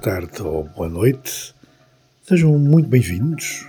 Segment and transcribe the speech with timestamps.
[0.00, 1.54] tarde ou boa noite.
[2.22, 3.66] Sejam muito bem-vindos.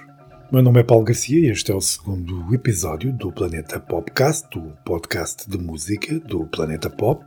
[0.50, 4.72] Meu nome é Paulo Garcia e este é o segundo episódio do Planeta Popcast, o
[4.86, 7.26] podcast de música do Planeta Pop.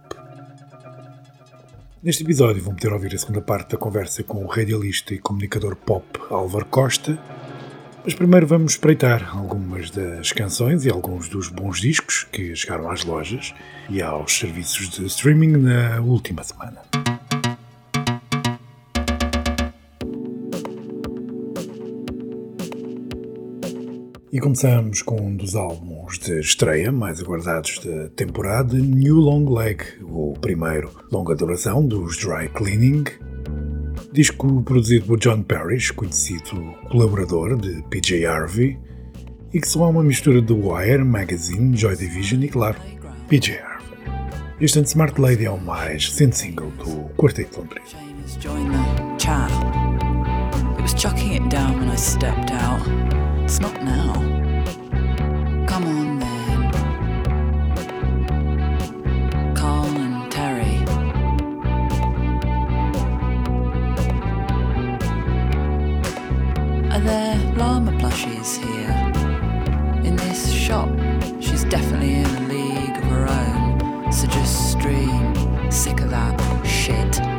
[2.02, 5.76] Neste episódio vão poder ouvir a segunda parte da conversa com o radialista e comunicador
[5.76, 7.18] pop Álvaro Costa.
[8.02, 13.04] Mas primeiro vamos espreitar algumas das canções e alguns dos bons discos que chegaram às
[13.04, 13.52] lojas
[13.90, 16.80] e aos serviços de streaming na última semana.
[24.34, 29.84] E começamos com um dos álbuns de estreia mais aguardados da temporada, New Long Leg,
[30.02, 33.04] o primeiro longa duração dos Dry Cleaning.
[34.12, 38.76] Disco produzido por John Parrish, conhecido colaborador de PJ Harvey,
[39.52, 42.76] e que só uma mistura de Wire, Magazine, Joy Division e, claro,
[43.28, 43.86] PJ Harvey.
[44.60, 47.86] Este Smart Lady é o mais recente single do Quarteto Londrino.
[53.60, 54.23] Not now.
[66.94, 68.92] Are there llama plushies here?
[70.04, 70.88] In this shop,
[71.40, 74.12] she's definitely in a league of her own.
[74.12, 75.34] So just stream.
[75.72, 77.33] Sick of that shit.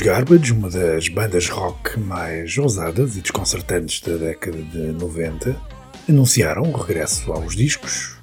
[0.00, 5.54] Os Garbage, uma das bandas rock mais ousadas e desconcertantes da década de 90,
[6.08, 8.16] anunciaram o regresso aos discos.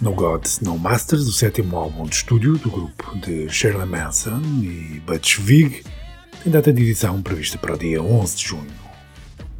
[0.00, 5.02] No Gods, No Masters, o sétimo álbum de estúdio do grupo de Shirley Manson e
[5.04, 5.82] Butch Vig,
[6.44, 8.72] tem data de edição prevista para o dia 11 de junho.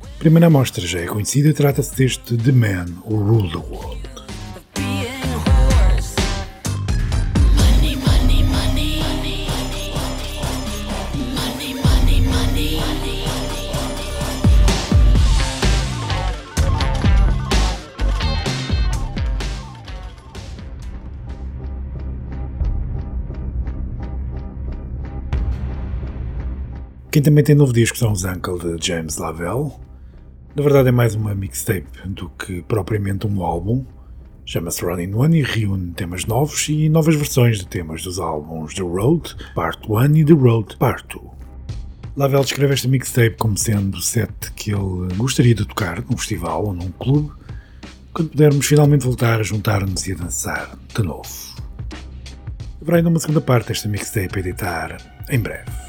[0.05, 4.14] A primeira amostra já é conhecida trata-se deste The Man Who Ruled the World.
[27.15, 29.71] Quem também tem novo disco são os Uncle de James Lavelle.
[30.53, 33.85] Na verdade é mais uma mixtape do que propriamente um álbum.
[34.45, 38.83] Chama-se Running One e reúne temas novos e novas versões de temas dos álbuns The
[38.83, 41.25] Road Part 1 e The Road Part 2.
[42.17, 46.67] Lavelle descreve esta mixtape como sendo o set que ele gostaria de tocar num festival
[46.67, 47.31] ou num clube,
[48.13, 51.31] quando pudermos finalmente voltar a juntar-nos e a dançar de novo.
[52.83, 54.97] Haverá ainda uma segunda parte desta mixtape a editar
[55.31, 55.84] em breve.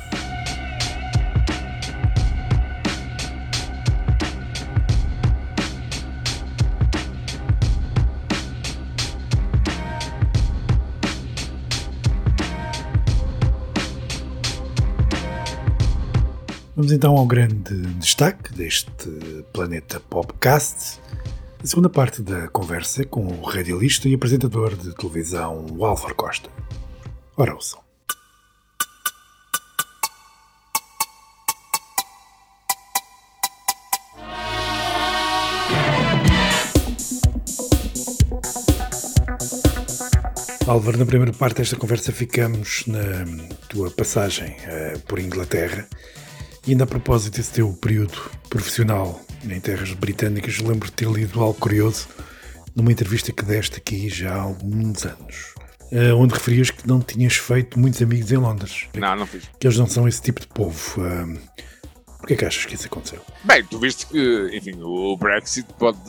[16.76, 18.92] Vamos então ao grande destaque deste
[19.54, 21.00] Planeta Popcast,
[21.64, 26.50] a segunda parte da conversa com o radialista e apresentador de televisão Álvaro Costa.
[27.38, 27.80] Ora, ouçam.
[40.68, 43.24] Álvaro, na primeira parte desta conversa ficamos na
[43.70, 45.88] tua passagem uh, por Inglaterra
[46.68, 48.18] e ainda a propósito desse teu período
[48.50, 52.08] profissional em terras britânicas, lembro de ter lido algo curioso
[52.76, 55.54] numa entrevista que deste aqui já há alguns anos.
[55.92, 58.88] Uh, onde referias que não tinhas feito muitos amigos em Londres.
[58.96, 59.44] Não, não fiz.
[59.60, 61.00] Que eles não são esse tipo de povo.
[62.26, 63.22] Porquê é que achas que isso aconteceu?
[63.44, 66.00] Bem, tu viste que, enfim, o Brexit pode.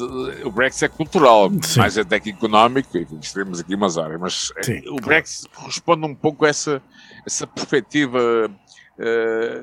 [0.45, 1.81] O Brexit é cultural, Sim.
[1.81, 5.05] mais até que económico, enfim, estaremos aqui umas horas, mas Sim, o claro.
[5.05, 6.81] Brexit corresponde um pouco a essa,
[7.27, 8.51] essa perspectiva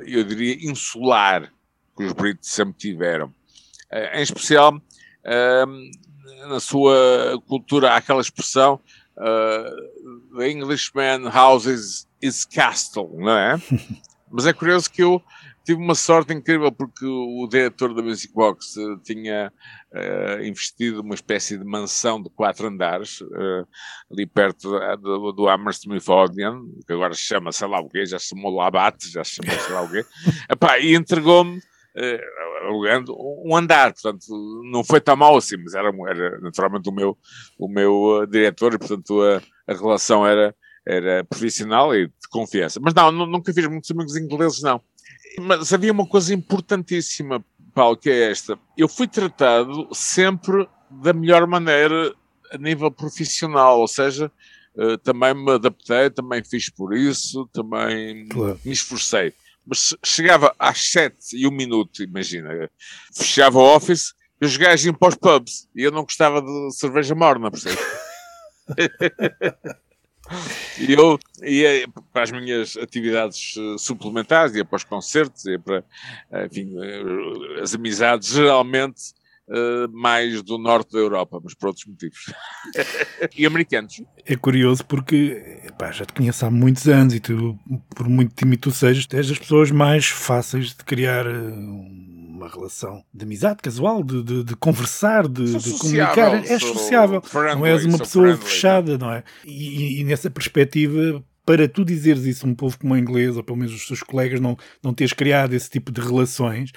[0.05, 1.51] eu diria, insular
[1.95, 3.27] que os britos sempre tiveram.
[3.91, 8.79] Uh, em especial, uh, na sua cultura, há aquela expressão
[9.15, 13.61] The Englishman houses his castle, não é?
[14.31, 15.21] Mas é curioso que eu
[15.63, 19.53] tive uma sorte incrível porque o diretor da Music Box uh, tinha
[19.93, 23.67] uh, investido uma espécie de mansão de quatro andares uh,
[24.11, 28.19] ali perto do, do Hammersmith Odeon, que agora se chama sei lá o quê, já
[28.19, 30.05] se chamou Labate, já se chamou sei lá o quê,
[30.49, 31.61] Epá, e entregou-me
[32.63, 34.25] alugando um andar, portanto,
[34.71, 37.17] não foi tão mal assim, mas era, era naturalmente o meu,
[37.57, 39.41] o meu uh, diretor e, portanto, a,
[39.71, 40.55] a relação era,
[40.85, 42.79] era profissional e de confiança.
[42.81, 44.81] Mas não, nunca fiz muitos amigos ingleses, não.
[45.39, 47.43] Mas havia uma coisa importantíssima,
[47.73, 48.57] Paulo, que é esta.
[48.77, 52.13] Eu fui tratado sempre da melhor maneira
[52.51, 54.31] a nível profissional, ou seja,
[54.75, 58.59] uh, também me adaptei, também fiz por isso, também claro.
[58.63, 59.33] me esforcei.
[59.65, 62.69] Mas chegava às sete e um minuto, imagina,
[63.15, 66.71] fechava o office e os gajos iam para os pubs e eu não gostava de
[66.73, 67.77] cerveja morna, percebe?
[70.79, 75.83] E eu ia para as minhas atividades eh, suplementares, ia para os concertos, ia para,
[76.45, 79.13] enfim, eh, as amizades geralmente
[79.91, 82.31] mais do norte da Europa, mas por outros motivos.
[83.37, 84.01] e americanos.
[84.25, 87.59] É curioso porque pá, já te conheço há muitos anos e tu,
[87.93, 91.25] por muito tímido tu sejas, és das pessoas mais fáceis de criar
[92.43, 96.45] uma relação de amizade casual, de, de, de conversar, de, de comunicar.
[96.45, 97.21] És sociável.
[97.21, 98.45] Friendly, não és uma pessoa friendly.
[98.45, 99.23] fechada, não é?
[99.45, 103.43] E, e, nessa perspectiva, para tu dizeres isso a um povo como o inglês, ou
[103.43, 106.71] pelo menos os teus colegas, não, não teres criado esse tipo de relações,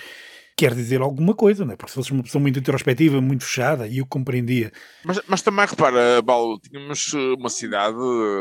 [0.57, 1.77] quer dizer alguma coisa, não é?
[1.77, 4.73] Porque se fosses uma pessoa muito introspectiva, muito fechada, e eu compreendia.
[5.05, 7.97] Mas, mas também repara, Paulo, tínhamos uma cidade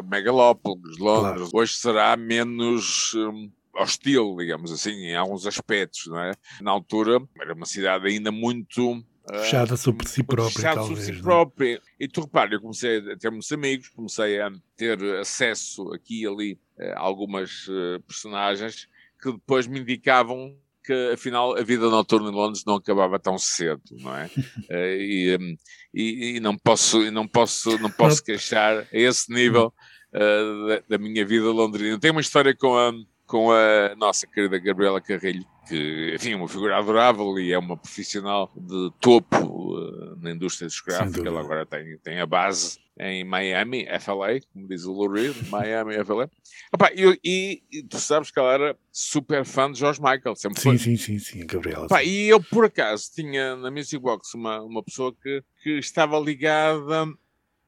[0.10, 1.50] megalópolis, Londres, claro.
[1.54, 3.14] hoje será menos.
[3.16, 6.34] Hum, hostil, digamos assim, em alguns aspectos, não é?
[6.62, 11.00] Na altura era uma cidade ainda muito ah, fechada uh, sobre si própria, fechada talvez.
[11.00, 11.24] Sobre si é?
[11.24, 11.82] própria.
[12.00, 16.28] E tu repara, eu comecei a ter muitos amigos, comecei a ter acesso aqui e
[16.28, 18.88] ali a algumas uh, personagens
[19.22, 23.82] que depois me indicavam que afinal a vida noturna em Londres não acabava tão cedo,
[23.92, 24.26] não é?
[24.26, 25.58] uh, e, um,
[25.94, 29.74] e, e, não posso, não posso, não posso queixar a esse nível
[30.12, 32.00] da, da, minha vida londrina.
[32.00, 32.94] Tem uma história com a
[33.26, 37.76] com a nossa querida Gabriela Carrilho, que, enfim, é uma figura adorável e é uma
[37.76, 41.28] profissional de topo uh, na indústria discográfica.
[41.28, 45.96] Ela agora tem, tem a base em Miami, FLA, como diz o Lou Reed, Miami,
[46.06, 46.30] FLA.
[46.72, 50.62] Opa, e, e, e, tu sabes que ela era super fã de George Michael, sempre
[50.62, 50.78] sim, foi.
[50.78, 51.86] Sim, sim, sim, Gabriela.
[51.86, 56.18] Opa, e eu, por acaso, tinha na Music Box uma, uma pessoa que, que estava
[56.20, 57.06] ligada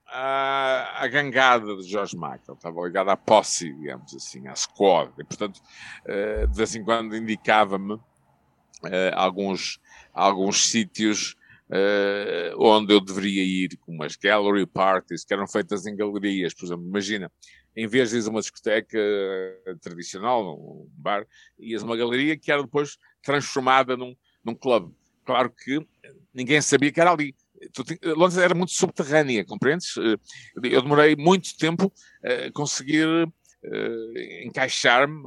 [0.09, 5.61] à, gangada de George Michael, estava ligado à posse, digamos assim, à squad, e portanto,
[6.05, 8.01] uh, de vez em quando indicava-me uh,
[9.13, 9.79] alguns,
[10.13, 11.35] alguns sítios
[11.69, 16.65] uh, onde eu deveria ir, como as gallery parties, que eram feitas em galerias, por
[16.65, 17.31] exemplo, imagina,
[17.75, 18.97] em vez de ir a uma discoteca
[19.81, 21.27] tradicional, um bar,
[21.59, 24.95] ias a uma galeria que era depois transformada num, num clube.
[25.23, 25.85] Claro que
[26.33, 27.35] ninguém sabia que era ali
[28.15, 29.95] Londres era muito subterrânea, compreendes?
[29.97, 30.17] Eh,
[30.63, 31.91] eu demorei muito tempo
[32.23, 35.23] a conseguir uh, encaixar-me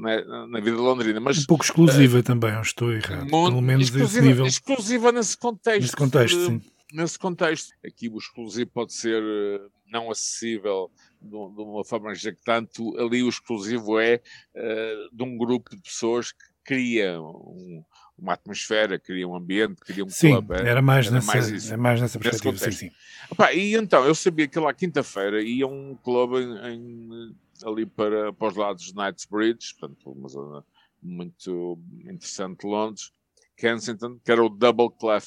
[0.00, 1.20] na, na, vida londrina.
[1.20, 3.28] Mas, um pouco exclusiva uh, também, eu estou errado.
[3.28, 4.46] Pelo menos esse nível.
[4.46, 5.82] Exclusiva nesse contexto.
[5.82, 6.60] Nesse contexto, sim.
[6.92, 7.72] Nesse contexto.
[7.84, 9.22] Aqui o exclusivo pode ser
[9.90, 12.82] não acessível de, de uma forma jactante.
[12.98, 14.20] Ali o exclusivo é
[15.12, 17.84] de um grupo de pessoas que cria um,
[18.18, 20.54] uma atmosfera, cria um ambiente, cria um sim, clube.
[20.54, 22.90] Era mais, era nessa, mais isso, é mais nessa perspectiva, sim, sim.
[23.54, 28.48] E então, eu sabia que lá quinta-feira ia um clube em, em, ali para, para
[28.48, 30.64] os lados de Knightsbridge, portanto, uma zona
[31.02, 33.12] muito interessante de Londres,
[33.56, 35.26] Kensington, que era o Double Clef.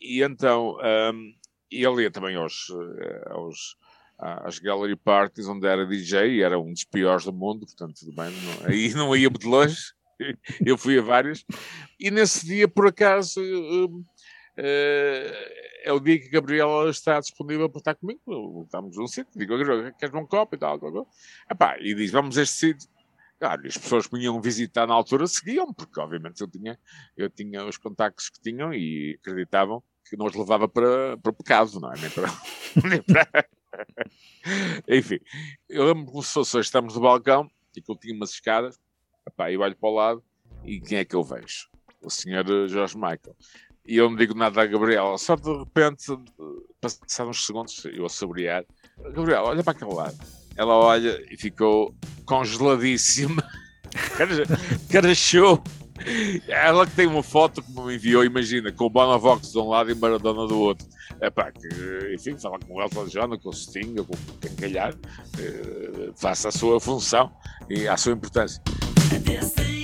[0.00, 0.78] E então,
[1.12, 1.34] um,
[1.70, 3.76] e ele ia também aos, eh, aos
[4.18, 8.12] às gallery parties onde era DJ e era um dos piores do mundo, portanto, tudo
[8.12, 9.94] bem, não, aí não ia muito longe.
[10.64, 11.44] eu fui a várias,
[11.98, 14.04] e nesse dia, por acaso, uh,
[15.82, 18.62] é o dia que a Gabriela está disponível para estar comigo.
[18.64, 19.54] Estamos num sítio, digo,
[19.98, 21.08] queres um copo e tal, tal, tal.
[21.50, 22.88] Epá, e diz, vamos a este sítio.
[23.38, 26.78] Claro, as pessoas que vinham visitar na altura seguiam, porque obviamente eu tinha,
[27.16, 31.34] eu tinha os contactos que tinham e acreditavam que não os levava para, para o
[31.34, 31.98] pecado, não é?
[31.98, 32.28] Nem para.
[32.88, 33.48] nem para...
[34.88, 35.20] Enfim,
[35.68, 38.78] eu lembro como se fosse, estamos no balcão e que eu tinha umas escadas
[39.30, 40.22] Epá, eu olho para o lado
[40.64, 41.68] e quem é que eu vejo?
[42.02, 43.36] O senhor Jorge Michael.
[43.86, 46.04] E eu não digo nada à Gabriela, só de repente,
[46.80, 48.64] passados uns segundos, eu a saborear.
[48.98, 50.18] Gabriela, olha para aquele lado.
[50.56, 51.94] Ela olha e ficou
[52.24, 53.42] congeladíssima.
[54.90, 55.62] cara, show.
[56.48, 59.90] Ela que tem uma foto que me enviou, imagina, com o Bonavox de um lado
[59.90, 60.86] e Maradona do outro.
[61.20, 64.94] É que, enfim, fala com o Elton John, com o Sting, com quem calhar,
[65.38, 67.30] eh, faça a sua função
[67.68, 68.62] e a sua importância.
[69.24, 69.79] This Noite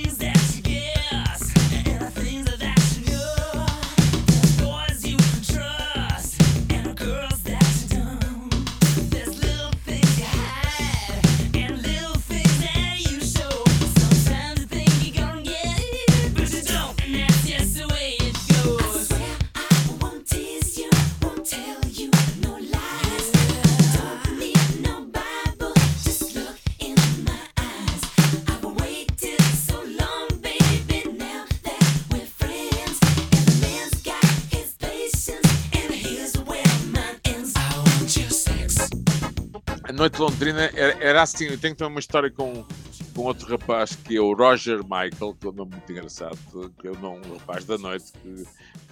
[40.57, 42.65] Londrina era, era assim, eu tenho também uma história com,
[43.13, 46.37] com outro rapaz que é o Roger Michael, que é um nome muito engraçado,
[46.79, 48.43] que é um rapaz da noite, que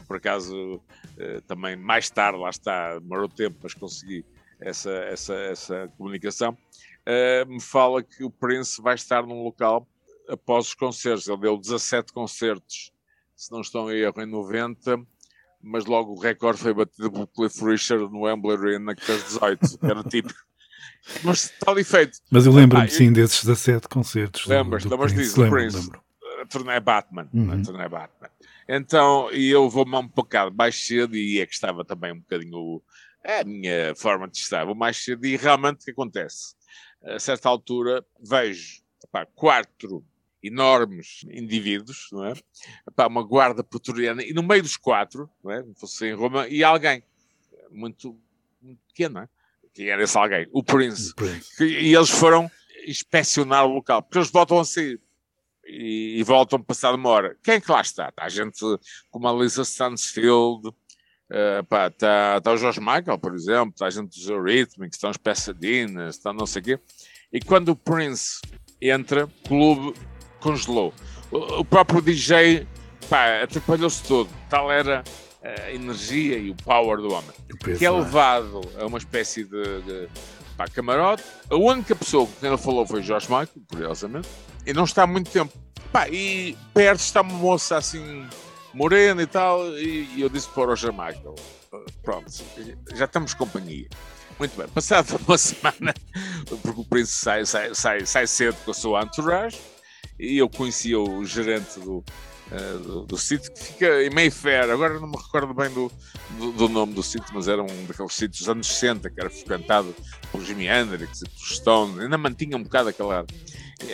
[0.07, 0.79] por acaso
[1.17, 4.23] eh, também mais tarde, lá está, demorou tempo, mas consegui
[4.59, 9.87] essa, essa, essa comunicação, uh, me fala que o Prince vai estar num local
[10.29, 11.27] após os concertos.
[11.27, 12.93] Ele deu 17 concertos,
[13.35, 15.03] se não estão erro, em 90,
[15.61, 19.79] mas logo o recorde foi batido por Cliff Richard no Wembley Arena, que fez 18,
[19.79, 20.45] que era típico.
[21.23, 22.19] Mas tal efeito.
[22.31, 24.45] Mas eu lembro-me, ah, sim, desses 17 concertos.
[24.45, 25.77] Lembras, lembras disso, lembro, Prince?
[25.77, 26.03] Lembro.
[26.41, 27.29] A turnê Batman.
[27.33, 27.51] Uhum.
[27.51, 28.29] A turnê Batman.
[28.67, 32.81] Então, e eu vou-me um bocado mais cedo e é que estava também um bocadinho
[33.23, 34.63] é a minha forma de estar.
[34.65, 36.55] Vou mais cedo e realmente o que acontece?
[37.03, 40.05] A certa altura vejo epá, quatro
[40.43, 42.33] enormes indivíduos, não é?
[42.87, 45.65] Epá, uma guarda pretoriana e no meio dos quatro, não é?
[45.75, 47.03] Fosse em Roma, e alguém
[47.71, 48.15] muito,
[48.61, 49.29] muito pequeno, não é?
[49.75, 50.47] Que era esse alguém?
[50.53, 51.11] O Prince.
[51.11, 51.63] O Prince.
[51.63, 52.49] e eles foram
[52.87, 54.99] inspecionar o local, porque eles voltam a sair.
[55.67, 57.37] E, e voltam passado uma hora.
[57.43, 58.09] Quem é que lá está?
[58.09, 58.59] Está a gente
[59.09, 60.71] como a Lisa Stansfield,
[61.27, 65.09] Uh, pá, está tá o Jorge Michael, por exemplo, está a gente dos Eurythmics, estão
[65.09, 66.79] os Pasadinas, está não sei o quê.
[67.33, 68.39] E quando o Prince
[68.79, 69.99] entra, o clube
[70.39, 70.93] congelou.
[71.31, 72.67] O, o próprio DJ
[73.41, 74.29] atrapalhou-se todo.
[74.49, 75.03] Tal era
[75.45, 77.31] a energia e o power do homem.
[77.77, 80.09] Que é levado a uma espécie de, de
[80.57, 81.23] pá, camarote.
[81.49, 84.27] A única pessoa que ele falou foi Jorge Michael, curiosamente,
[84.65, 85.53] e não está há muito tempo.
[85.91, 88.27] Pá, e perto está uma moça assim
[88.73, 91.35] morena e tal, e, e eu disse para o Roger Michael,
[92.03, 92.31] pronto,
[92.93, 93.87] já estamos companhia.
[94.37, 95.93] Muito bem, passado uma semana,
[96.61, 99.57] porque o príncipe sai, sai, sai, sai cedo com a sua entourage,
[100.19, 102.03] e eu conhecia o gerente do,
[102.51, 105.91] uh, do, do, sítio, que fica em Mayfair, agora não me recordo bem do,
[106.37, 109.29] do, do, nome do sítio, mas era um daqueles sítios dos anos 60, que era
[109.29, 109.95] frequentado
[110.31, 113.25] por Jimi Hendrix e por Stone, ainda mantinha um bocado aquela,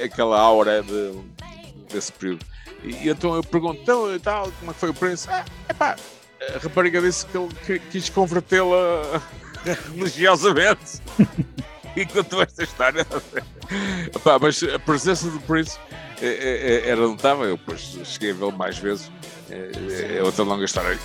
[0.03, 1.13] aquela aura de,
[1.91, 2.45] desse período.
[2.83, 5.27] E, então eu pergunto, então, e tal, como é que foi o Prince?
[5.29, 5.95] Ah, epá,
[6.55, 9.21] a rapariga disse que ele quis convertê-la
[9.95, 11.01] religiosamente.
[11.95, 13.05] e contou esta história.
[14.15, 15.77] epá, mas a presença do Prince
[16.21, 17.45] é, é, é era notável.
[17.45, 19.11] Eu depois cheguei a vê-lo mais vezes.
[19.49, 20.97] É, é outra longa história.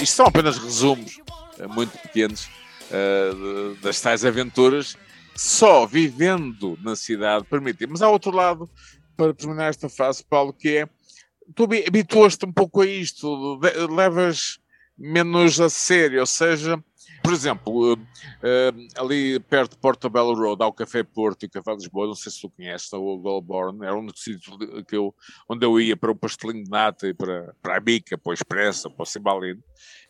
[0.00, 1.20] Isto são apenas resumos
[1.58, 2.48] eh, muito pequenos
[2.90, 4.96] uh, das tais aventuras
[5.38, 7.86] só vivendo na cidade permite.
[7.86, 8.68] Mas há outro lado,
[9.18, 10.88] para terminar esta fase, Paulo, que é
[11.56, 13.58] tu habituaste um pouco a isto,
[13.90, 14.60] levas
[14.96, 16.82] menos a sério, ou seja,
[17.20, 21.50] por exemplo, uh, uh, ali perto de Portobello Road há o Café Porto e o
[21.50, 24.56] Café Lisboa, não sei se tu conheces, o Goldborn, era um dos sítios
[24.86, 25.12] que eu,
[25.48, 28.34] onde eu ia para o pastelinho de nata e para, para a bica, para o
[28.34, 29.62] expresso, para o cimbalino.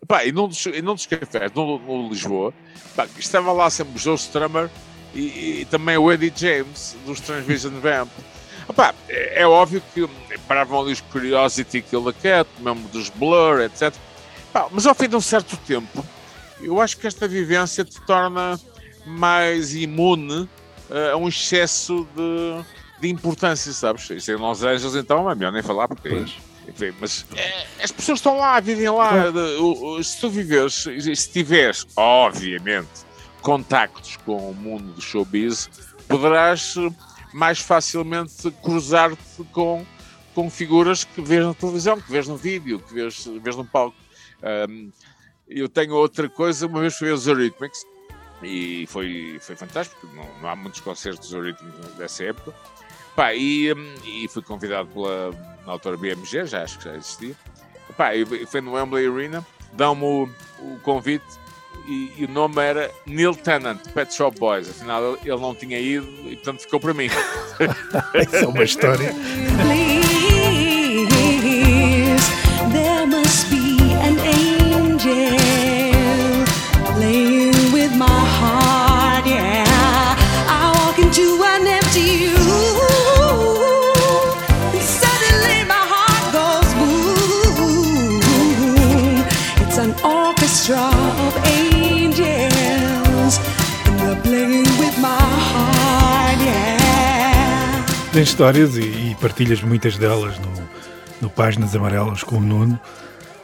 [0.03, 2.53] E, e num dos, e num dos cafés, no, no Lisboa,
[2.95, 4.71] pá, estava lá sempre o Joe Strummer
[5.15, 8.11] e, e, também o Eddie James, dos Transvision Vamp.
[8.69, 10.09] Epá, é, é, óbvio que
[10.47, 13.95] paravam ali os Curiosity Kill the Cat, mesmo dos Blur, etc.
[14.51, 16.05] Epá, mas ao fim de um certo tempo,
[16.61, 18.61] eu acho que esta vivência te torna
[19.07, 22.65] mais imune uh, a um excesso de,
[23.01, 24.09] de importância, sabes?
[24.11, 26.25] Isso em Los Angeles, então, é melhor nem falar, porque.
[26.69, 29.31] Enfim, mas é, as pessoas estão lá, vivem lá.
[29.31, 32.89] De, se tu viveres, se tiveres, obviamente,
[33.41, 35.71] contactos com o mundo do showbiz,
[36.07, 36.75] poderás
[37.39, 39.87] mais facilmente cruzar-te com,
[40.35, 43.97] com figuras que vês na televisão, que vês no vídeo, que vês, vês no palco.
[44.69, 44.91] Um,
[45.49, 47.87] eu tenho outra coisa, uma vez fui aos Eurythmics
[48.43, 52.53] e foi, foi fantástico, não, não há muitos concertos Eurythmics dessa época.
[53.15, 53.73] Pá, e,
[54.05, 55.31] e fui convidado pela
[55.65, 57.37] na autora BMG, já acho que já existia.
[57.97, 60.29] Pá, e foi no Wembley Arena, dão-me o,
[60.61, 61.25] o, convite
[61.89, 64.69] e, e, o nome era Neil Tennant, Pet Shop Boys.
[64.69, 67.07] Afinal, ele, não tinha ido e portanto ficou para mim.
[68.15, 69.15] Isso é uma história.
[98.19, 100.69] Tens histórias e, e, partilhas muitas delas no,
[101.23, 102.81] no Páginas Amarelas com o Nuno.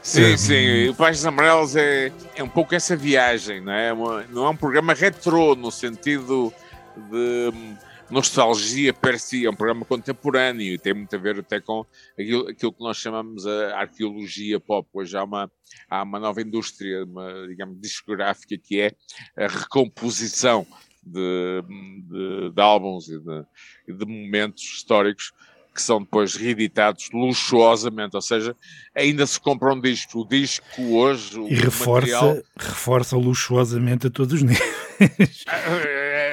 [0.02, 3.92] Sim, é, sim, o Páginas Amarelas é, é um pouco essa viagem, não é?
[3.92, 6.52] Uma, não é um programa retrô no sentido
[7.08, 7.52] de
[8.10, 11.86] nostalgia per si, é um programa contemporâneo e tem muito a ver até com
[12.18, 14.88] aquilo, aquilo que nós chamamos a arqueologia pop.
[14.92, 15.48] Hoje há uma,
[15.88, 18.92] há uma nova indústria, uma, digamos, discográfica que é
[19.36, 20.66] a recomposição
[21.06, 21.62] de,
[22.08, 25.32] de, de álbuns e de, de momentos históricos
[25.74, 28.54] que são depois reeditados luxuosamente, ou seja,
[28.94, 30.20] ainda se compra um disco.
[30.20, 31.40] O disco hoje.
[31.40, 32.42] e reforça, material...
[32.56, 35.44] reforça luxuosamente a todos os níveis.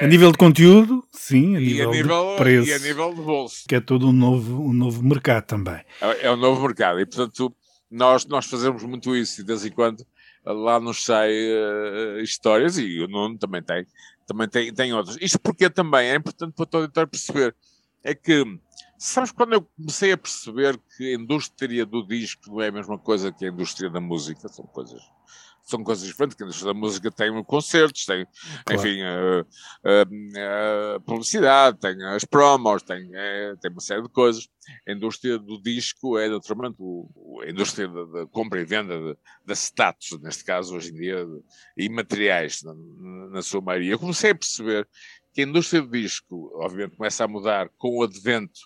[0.00, 2.68] a nível de conteúdo, sim, a nível, a nível, de preço.
[2.68, 3.64] E a nível de bolso.
[3.68, 5.82] Que é todo um novo, um novo mercado também.
[6.00, 7.52] É, é um novo mercado e, portanto,
[7.90, 10.06] nós, nós fazemos muito isso e de vez em quando
[10.44, 13.86] lá nos sai uh, histórias e o Nuno também tem,
[14.32, 15.16] também tem, tem outras.
[15.20, 17.54] Isto porque também é importante para todo auditor perceber
[18.02, 18.44] é que
[19.04, 22.96] Sabes quando eu comecei a perceber que a indústria do disco não é a mesma
[22.96, 24.46] coisa que a indústria da música?
[24.46, 25.02] São coisas,
[25.64, 26.36] são coisas diferentes.
[26.36, 28.26] Que a indústria da música tem concertos, tem,
[28.64, 28.80] claro.
[28.80, 29.46] enfim, a,
[29.84, 33.10] a, a, publicidade, tem as promos, tem,
[33.60, 34.48] tem uma série de coisas.
[34.88, 39.16] A indústria do disco é naturalmente o, a indústria da, da, compra e venda de,
[39.46, 41.26] de status, neste caso, hoje em dia,
[41.76, 42.74] e materiais, na,
[43.30, 43.92] na sua maioria.
[43.92, 44.88] Eu comecei a perceber
[45.32, 48.60] que a indústria do disco, obviamente, começa a mudar com o advento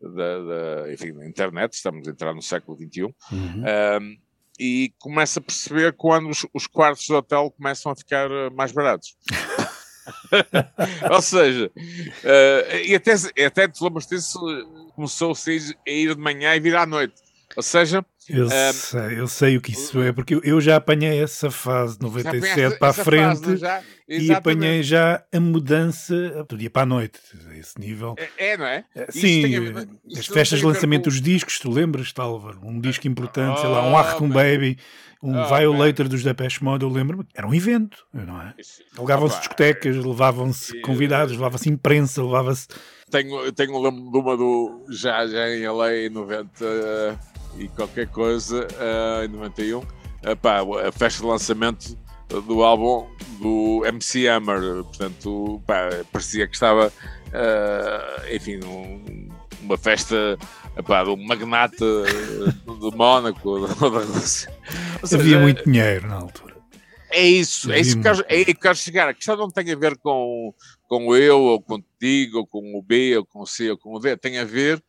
[0.00, 3.14] da, da, enfim, da internet, estamos a entrar no século XXI, uhum.
[3.30, 4.16] um,
[4.58, 8.72] e começa a perceber quando os, os, quartos de hotel começam a ficar eh, mais
[8.72, 9.16] baratos.
[11.10, 13.12] Ou seja, uh, e até,
[13.44, 14.38] até te lembras disso,
[14.94, 17.14] começou-se a ir de manhã e vir à noite.
[17.56, 21.22] Ou seja, eu, um, sei, eu sei o que isso é, porque eu já apanhei
[21.22, 26.70] essa fase de 97 para a frente fase, e apanhei já a mudança do dia
[26.70, 27.18] para a noite,
[27.50, 28.14] a esse nível.
[28.16, 28.84] É, é não é?
[28.94, 29.42] é sim,
[30.16, 32.60] as festas de lançamento dos discos, tu lembras, Álvaro?
[32.62, 34.78] Um disco importante, oh, sei lá, um oh, Baby,
[35.22, 36.10] um oh, Violator man.
[36.10, 38.54] dos Depeche Mode, eu lembro-me, era um evento, não é?
[38.98, 42.68] Levavam-se discotecas, levavam-se convidados, levava-se imprensa, levava-se.
[43.12, 47.20] Tenho, tenho lembro de uma do já, já em LA em 90
[47.58, 49.80] e qualquer coisa uh, em 91.
[49.80, 49.84] Uh,
[50.40, 51.98] pá, a festa de lançamento
[52.46, 53.06] do álbum
[53.38, 59.28] do MC Hammer, portanto, pá, parecia que estava, uh, enfim, um,
[59.60, 60.38] uma festa
[61.08, 61.84] um magnata
[62.64, 63.66] de Mónaco.
[65.12, 66.51] Havia muito dinheiro na altura.
[67.12, 69.08] É isso, é isso que eu, é que quero chegar.
[69.08, 70.54] A questão não tem a ver com,
[70.88, 73.98] com eu, ou contigo, ou com o B, ou com o C, ou com o
[73.98, 74.82] D, tem a ver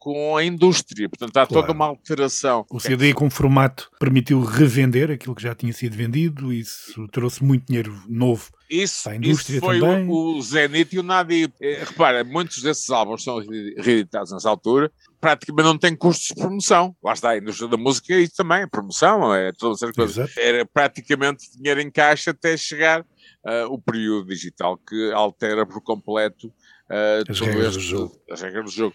[0.00, 1.08] com a indústria.
[1.08, 1.66] Portanto, há claro.
[1.66, 2.64] toda uma alteração.
[2.70, 7.44] O CD com formato permitiu revender aquilo que já tinha sido vendido e isso trouxe
[7.44, 10.08] muito dinheiro novo isso, para a indústria isso foi também.
[10.08, 11.52] O, o Zenith e o Nadi.
[11.60, 13.38] Eh, repara, muitos desses álbuns são
[13.76, 16.94] reeditados nessa altura, praticamente não têm custos de promoção.
[17.02, 20.36] Lá está, a indústria da música e também, a promoção, é todas as coisas.
[20.36, 26.46] Era praticamente dinheiro em caixa até chegar uh, o período digital que altera por completo
[26.46, 27.94] uh, as, regras este,
[28.30, 28.94] as regras do jogo.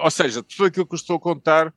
[0.00, 1.72] Ou seja, tudo aquilo que eu estou a contar uh,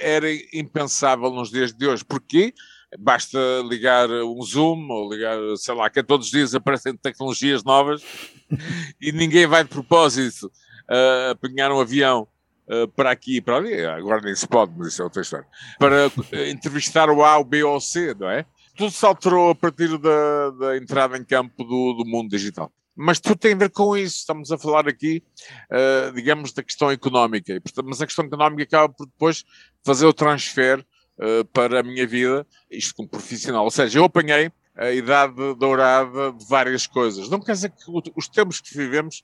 [0.00, 2.04] era impensável nos dias de hoje.
[2.04, 2.54] Porquê?
[2.98, 3.38] Basta
[3.68, 8.02] ligar um Zoom ou ligar, sei lá, que todos os dias aparecem tecnologias novas
[9.00, 12.26] e ninguém vai de propósito uh, apanhar um avião
[12.72, 15.46] Uh, para aqui e para ali, agora nem se pode, mas isso é outra história,
[15.76, 18.46] para uh, entrevistar o A, o B ou o C, não é?
[18.76, 23.20] Tudo se alterou a partir da, da entrada em campo do, do mundo digital mas
[23.20, 24.18] tudo tem a ver com isso.
[24.18, 25.22] Estamos a falar aqui,
[25.70, 29.44] uh, digamos, da questão económica, mas a questão económica acaba por depois
[29.84, 33.64] fazer o transfer uh, para a minha vida, isto como profissional.
[33.64, 37.28] Ou seja, eu apanhei a idade dourada de várias coisas.
[37.28, 39.22] Não quer dizer que os tempos que vivemos,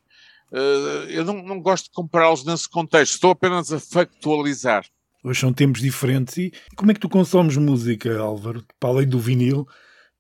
[0.53, 4.85] uh, eu não, não gosto de compará-los nesse contexto, estou apenas a factualizar.
[5.25, 6.37] Hoje são tempos diferentes.
[6.37, 8.65] E como é que tu consomes música, Álvaro?
[8.79, 9.67] Para além do vinil,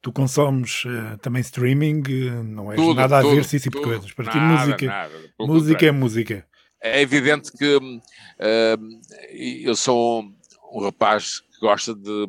[0.07, 3.83] Tu consomes uh, também streaming, uh, não és tudo, nada a ver esse tipo de
[3.83, 4.13] coisas.
[4.13, 6.47] Para ti, música, nada, música é música.
[6.81, 8.01] É evidente que uh,
[9.65, 10.33] eu sou um,
[10.75, 12.29] um, rapaz que gosta de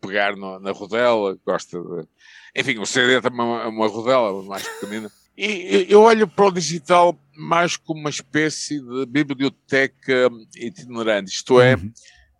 [0.00, 2.08] pegar no, na rodela, gosta de.
[2.56, 5.12] Enfim, o CD também é uma, uma rodela mais pequenina.
[5.36, 11.74] E eu olho para o digital mais como uma espécie de biblioteca itinerante, isto é,
[11.74, 11.92] uhum.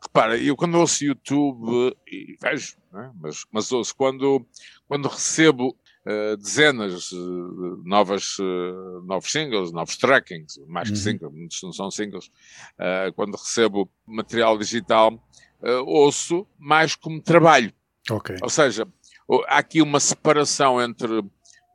[0.03, 3.11] Repara, eu quando ouço YouTube e vejo é?
[3.21, 4.45] mas, mas ouço, quando,
[4.87, 10.95] quando recebo uh, dezenas de uh, novas, uh, novos singles, novos trackings, mais uhum.
[10.95, 12.31] que singles, muitos não são singles,
[12.79, 15.23] eh, quando recebo material digital,
[15.85, 17.73] ouço mais como trabalho.
[18.11, 18.37] Okay.
[18.43, 18.87] Ou seja,
[19.49, 21.23] há aqui uma separação entre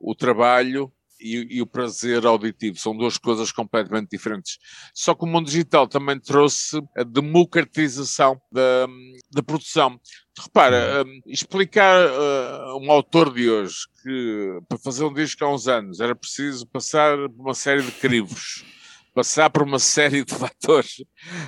[0.00, 0.92] o trabalho
[1.24, 2.78] e, e, o prazer auditivo.
[2.78, 4.58] São duas coisas completamente diferentes.
[4.94, 8.86] Só que o mundo digital também trouxe a democratização da,
[9.32, 9.98] da produção.
[10.38, 15.66] Repara, um, explicar uh, um autor de hoje que para fazer um disco há uns
[15.66, 18.64] anos era preciso passar por uma série de crivos.
[19.14, 21.04] passar por uma série de fatores,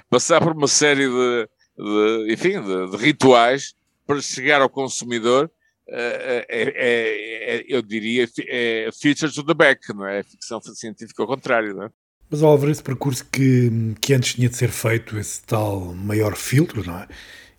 [0.09, 3.75] passar por uma série de, de enfim, de, de, rituais
[4.07, 5.51] para chegar ao consumidor,
[5.89, 10.23] é, é, é, eu diria, é features to the back, não é?
[10.23, 11.91] Ficção científica ao contrário, não é?
[12.29, 13.71] Mas, Álvaro, esse percurso que,
[14.01, 17.07] que antes tinha de ser feito, esse tal maior filtro, não é?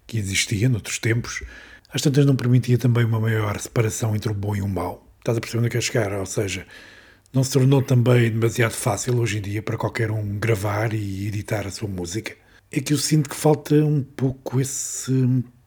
[0.05, 1.41] Que existia noutros tempos,
[1.89, 5.07] às tantas não permitia também uma maior separação entre o bom e o mau.
[5.19, 6.11] Estás a perceber onde é que é chegar?
[6.13, 6.67] Ou seja,
[7.33, 11.65] não se tornou também demasiado fácil hoje em dia para qualquer um gravar e editar
[11.65, 12.35] a sua música?
[12.69, 15.13] É que eu sinto que falta um pouco esse,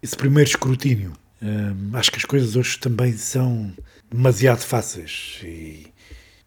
[0.02, 1.14] esse primeiro escrutínio.
[1.42, 3.72] Hum, acho que as coisas hoje também são
[4.10, 5.86] demasiado fáceis e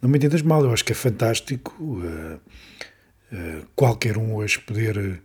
[0.03, 2.35] não me entendas mal, eu acho que é fantástico uh,
[3.31, 5.21] uh, qualquer um hoje poder,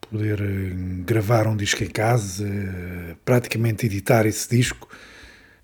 [0.00, 2.44] poder uh, gravar um disco em casa,
[3.24, 4.88] praticamente editar esse disco.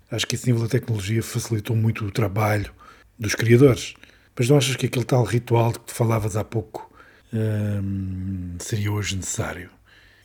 [0.09, 2.71] Acho que esse nível de tecnologia facilitou muito o trabalho
[3.19, 3.93] dos criadores.
[4.37, 6.89] Mas não achas que aquele tal ritual de que falavas há pouco
[8.59, 9.69] seria hoje necessário?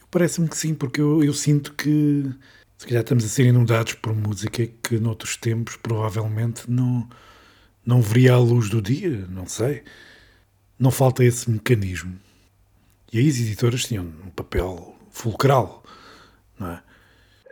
[0.08, 2.32] Parece-me que sim, porque eu, eu sinto que
[2.80, 7.06] se calhar estamos a ser inundados por música que noutros tempos provavelmente não,
[7.84, 9.84] não veria a luz do dia, não sei.
[10.78, 12.18] Não falta esse mecanismo.
[13.12, 15.84] E aí as editoras tinham um papel fulcral,
[16.58, 16.82] não é?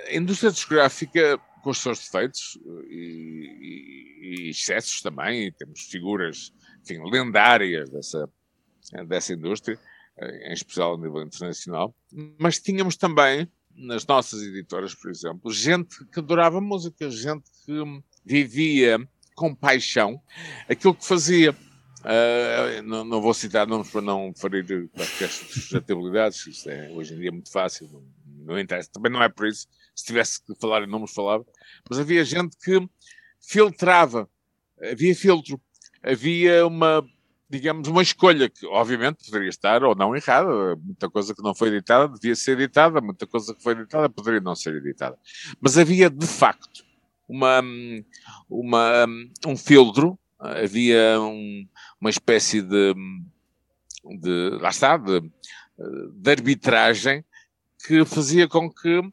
[0.06, 7.02] A indústria discográfica, com os seus defeitos e, e, e excessos também, temos figuras enfim,
[7.04, 8.30] lendárias dessa,
[9.06, 9.78] dessa indústria,
[10.46, 11.94] em especial a nível internacional,
[12.38, 13.46] mas tínhamos também
[13.78, 18.98] nas nossas editoras, por exemplo, gente que adorava música, gente que vivia
[19.34, 20.20] com paixão
[20.68, 21.52] aquilo que fazia.
[22.00, 27.18] Uh, não, não, vou citar nomes para não ferir quaisquer suscetibilidades, isto é hoje em
[27.18, 28.04] dia muito fácil, não,
[28.46, 29.66] não interessa, também não é por isso.
[29.94, 31.44] Se tivesse que falar em nomes, falava.
[31.90, 32.88] Mas havia gente que
[33.40, 34.30] filtrava,
[34.80, 35.60] havia filtro,
[36.02, 37.04] havia uma
[37.48, 40.76] digamos, uma escolha que, obviamente, poderia estar ou não errada.
[40.76, 44.40] Muita coisa que não foi editada devia ser editada, muita coisa que foi editada poderia
[44.40, 45.18] não ser editada.
[45.60, 46.84] Mas havia, de facto,
[47.28, 47.62] uma,
[48.48, 49.06] uma,
[49.46, 51.66] um filtro, havia um,
[52.00, 52.94] uma espécie de,
[54.20, 54.50] de.
[54.60, 55.20] lá está, de,
[56.14, 57.24] de arbitragem
[57.86, 59.12] que fazia com que uh,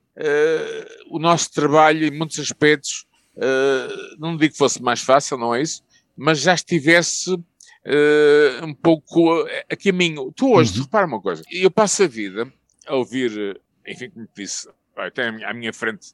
[1.10, 3.06] o nosso trabalho, em muitos aspectos,
[3.38, 5.84] uh, não digo que fosse mais fácil, não é isso,
[6.18, 7.38] mas já estivesse
[7.86, 10.32] uh, um pouco a caminho.
[10.32, 10.84] Tu hoje, uhum.
[10.84, 12.52] repara uma coisa, eu passo a vida
[12.88, 14.70] a ouvir, enfim, como te disse,
[15.14, 16.14] tenho à minha frente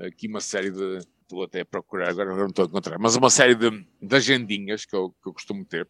[0.00, 0.98] aqui uma série de.
[1.22, 4.86] Estou até a procurar, agora não estou a encontrar, mas uma série de, de agendinhas
[4.86, 5.86] que eu, que eu costumo ter,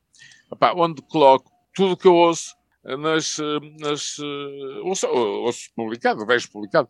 [0.50, 3.36] opá, onde coloco tudo o que eu ouço nas,
[3.78, 4.18] nas
[4.82, 6.88] ouço, ouço publicado, vejo publicado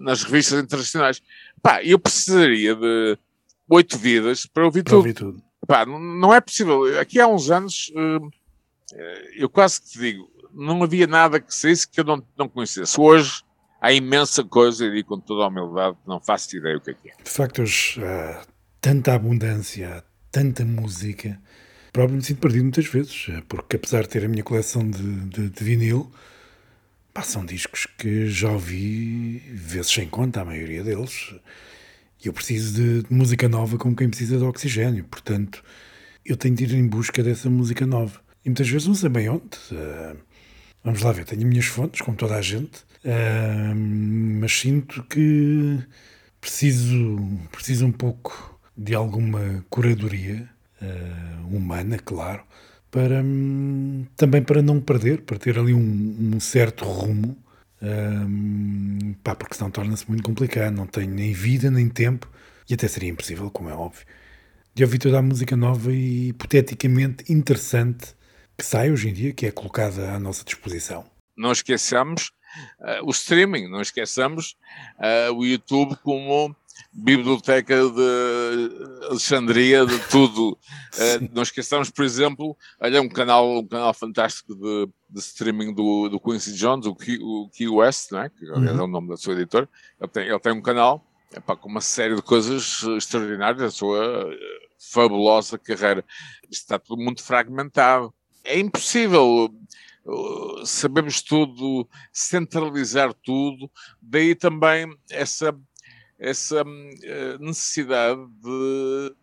[0.00, 1.20] nas revistas internacionais.
[1.60, 3.18] Pá, eu precisaria de
[3.68, 4.98] oito vidas para ouvir para tudo.
[4.98, 5.49] Ouvir tudo.
[5.70, 6.98] Pá, não é possível.
[6.98, 8.28] Aqui há uns anos, hum,
[9.36, 13.00] eu quase que te digo, não havia nada que saísse que eu não, não conhecesse.
[13.00, 13.44] Hoje
[13.80, 17.10] há imensa coisa, e com toda a humildade, não faço ideia o que é que
[17.10, 17.12] é.
[17.22, 18.42] De facto, hoje há
[18.80, 20.02] tanta abundância,
[20.32, 21.40] tanta música.
[21.92, 25.20] Próprio me sinto perdido muitas vezes, eh, porque apesar de ter a minha coleção de,
[25.26, 26.10] de, de vinil,
[27.14, 31.32] pá, são discos que já ouvi vezes sem conta, a maioria deles.
[32.22, 35.04] E eu preciso de, música nova como quem precisa de oxigênio.
[35.04, 35.62] Portanto,
[36.24, 38.20] eu tenho de ir em busca dessa música nova.
[38.44, 39.56] E muitas vezes não sei bem onde.
[39.72, 40.16] Uh,
[40.84, 43.74] vamos lá ver, tenho minhas fontes, como toda a gente, uh,
[44.40, 45.78] mas sinto que
[46.40, 47.18] preciso,
[47.52, 50.48] preciso um pouco de alguma curadoria
[50.80, 52.42] uh, humana, claro,
[52.90, 57.36] para um, também para não perder, para ter ali um, um certo rumo
[57.82, 60.74] um, pá, porque senão torna-se muito complicado.
[60.74, 62.30] Não tenho nem vida, nem tempo,
[62.68, 64.04] e até seria impossível, como é óbvio,
[64.74, 68.14] de ouvir toda a música nova e hipoteticamente interessante
[68.56, 71.04] que sai hoje em dia, que é colocada à nossa disposição.
[71.36, 72.32] Não esqueçamos
[72.80, 74.56] uh, o streaming, não esqueçamos
[74.98, 76.54] uh, o YouTube como
[76.92, 80.52] biblioteca de Alexandria, de tudo.
[80.52, 86.08] uh, não esqueçamos, por exemplo, olha, um canal, um canal fantástico de, de streaming do,
[86.08, 88.30] do Quincy Jones, o Key, o Key West, né?
[88.30, 88.66] que uhum.
[88.66, 89.68] é o nome da sua editora.
[90.00, 94.26] Ele tem, ele tem um canal epá, com uma série de coisas extraordinárias, a sua
[94.26, 94.32] uh,
[94.78, 96.04] fabulosa carreira.
[96.50, 98.12] Está tudo muito fragmentado.
[98.44, 99.52] É impossível
[100.04, 103.70] uh, sabemos tudo, centralizar tudo,
[104.00, 105.54] daí também essa
[106.18, 109.14] essa uh, necessidade de,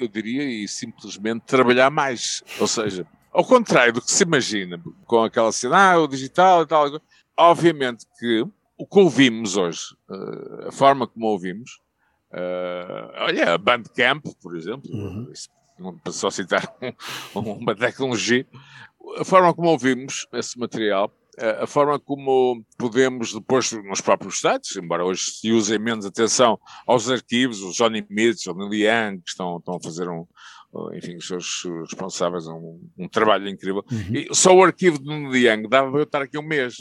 [0.00, 2.42] eu diria, e simplesmente trabalhar mais.
[2.58, 6.66] Ou seja, ao contrário do que se imagina com aquela cena, ah, o digital e
[6.66, 7.00] tal,
[7.36, 11.80] obviamente que o que ouvimos hoje, uh, a forma como ouvimos,
[12.32, 15.32] uh, olha, a Bandcamp, por exemplo, uhum.
[16.10, 16.72] só citar
[17.34, 18.46] um, uma tecnologia,
[19.18, 21.12] a forma como ouvimos esse material,
[21.60, 27.10] a forma como podemos depois nos próprios sites, embora hoje se usem menos atenção aos
[27.10, 30.26] arquivos, os Johnny Mitchell, o Young, que estão, estão a fazer um,
[30.94, 33.84] enfim, os seus responsáveis, um, um trabalho incrível.
[33.90, 34.14] Uhum.
[34.14, 36.76] E só o arquivo do Young dava para eu estar aqui um mês.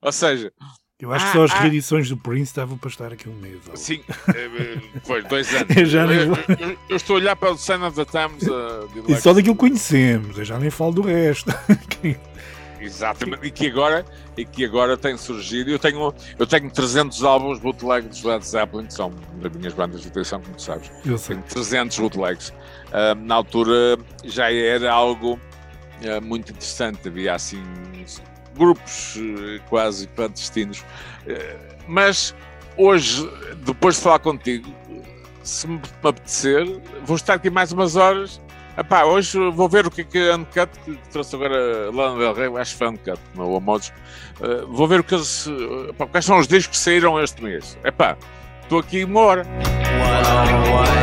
[0.00, 0.52] Ou seja,
[0.98, 3.34] eu acho ah, que só as ah, reedições do Prince estavam para estar aqui um
[3.34, 3.60] mês.
[3.74, 4.00] Sim,
[4.34, 5.68] eh, foi dois anos.
[5.76, 6.20] eu, já nem...
[6.20, 8.42] eu, eu, eu, estou a olhar para o Sign of the Times.
[8.44, 11.50] Uh, e só daquilo conhecemos, eu já nem falo do resto.
[12.80, 14.04] Exatamente, e que agora,
[14.36, 15.70] e que agora tem surgido.
[15.70, 20.02] Eu tenho, eu tenho 300 álbuns bootleg dos Led Zeppelin, que são das minhas bandas
[20.02, 20.90] de atenção, como tu sabes.
[21.04, 21.36] Eu sei.
[21.36, 22.48] Tenho 300 bootlegs.
[22.50, 27.62] Uh, na altura já era algo uh, muito interessante, havia assim
[28.56, 30.82] grupos eh, quase clandestinos.
[31.86, 32.34] Mas
[32.74, 33.28] hoje,
[33.66, 34.72] depois de falar contigo,
[35.42, 36.64] se me apetecer,
[37.04, 38.40] vou estar aqui mais umas horas.
[38.78, 42.34] Epá, hoje vou ver o que é que a Uncut, que trouxe agora Lana Del
[42.34, 43.90] Rey, acho que foi Uncut, não a Modos.
[44.38, 45.48] Uh, vou ver o que eles,
[45.88, 47.78] epá, quais são os discos que saíram este mês.
[47.82, 48.18] Epá,
[48.62, 49.46] estou aqui uma hora.
[49.46, 50.96] White,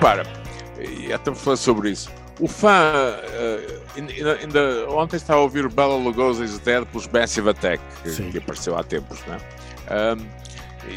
[0.00, 0.22] Repara,
[0.78, 2.10] e até falar sobre isso.
[2.40, 7.06] O fã, uh, ainda, ainda, ontem estava a ouvir o Bela Lugosi is Dead pelos
[7.06, 10.14] Massive Attack, que, que, apareceu há tempos, não é?
[10.14, 10.26] Um,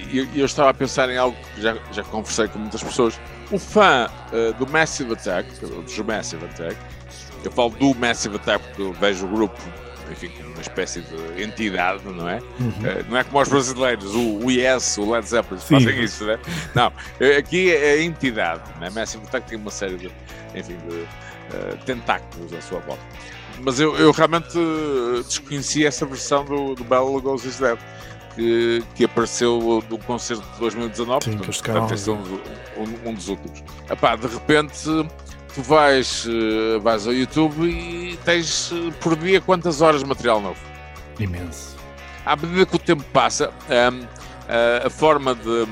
[0.10, 3.20] e eu estava a pensar em algo que já, já conversei com muitas pessoas.
[3.52, 6.78] O fã uh, do Massive Attack, dos Massive Attack,
[7.44, 9.62] eu falo do Massive Attack porque eu vejo o grupo,
[10.12, 12.40] enfim, como uma espécie de entidade, não é?
[12.60, 12.70] Uhum.
[12.70, 16.34] Uh, não é como os brasileiros, o, o Yes, o Led Zeppelin, fazem isso, não
[16.34, 16.40] é?
[16.76, 16.94] Não,
[17.38, 18.90] aqui é a entidade, não é?
[18.90, 20.12] Massive Attack tem uma série de,
[20.56, 23.04] enfim, de uh, tentáculos à sua volta.
[23.62, 24.58] Mas eu, eu realmente
[25.26, 27.78] desconhecia essa versão do, do Bela Lugosi's Dead
[28.36, 31.24] que, que apareceu no concerto de 2019.
[31.24, 32.18] Sim, portanto, este é um,
[32.78, 33.64] um, um, dos últimos.
[33.90, 34.90] Epá, de repente
[35.54, 40.42] tu vais, eh, vais ao YouTube e tens eh, por dia quantas horas de material
[40.42, 40.60] novo?
[41.20, 41.76] Imenso.
[42.26, 45.68] À medida que o tempo passa, a, a, forma de,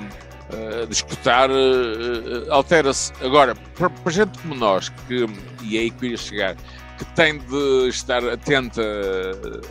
[0.52, 1.50] eh, de escutar
[2.50, 3.12] altera-se.
[3.24, 5.26] Agora, para, para gente como nós, que,
[5.64, 6.56] e é aí que eu ia chegar,
[6.98, 8.84] que tem de estar atenta,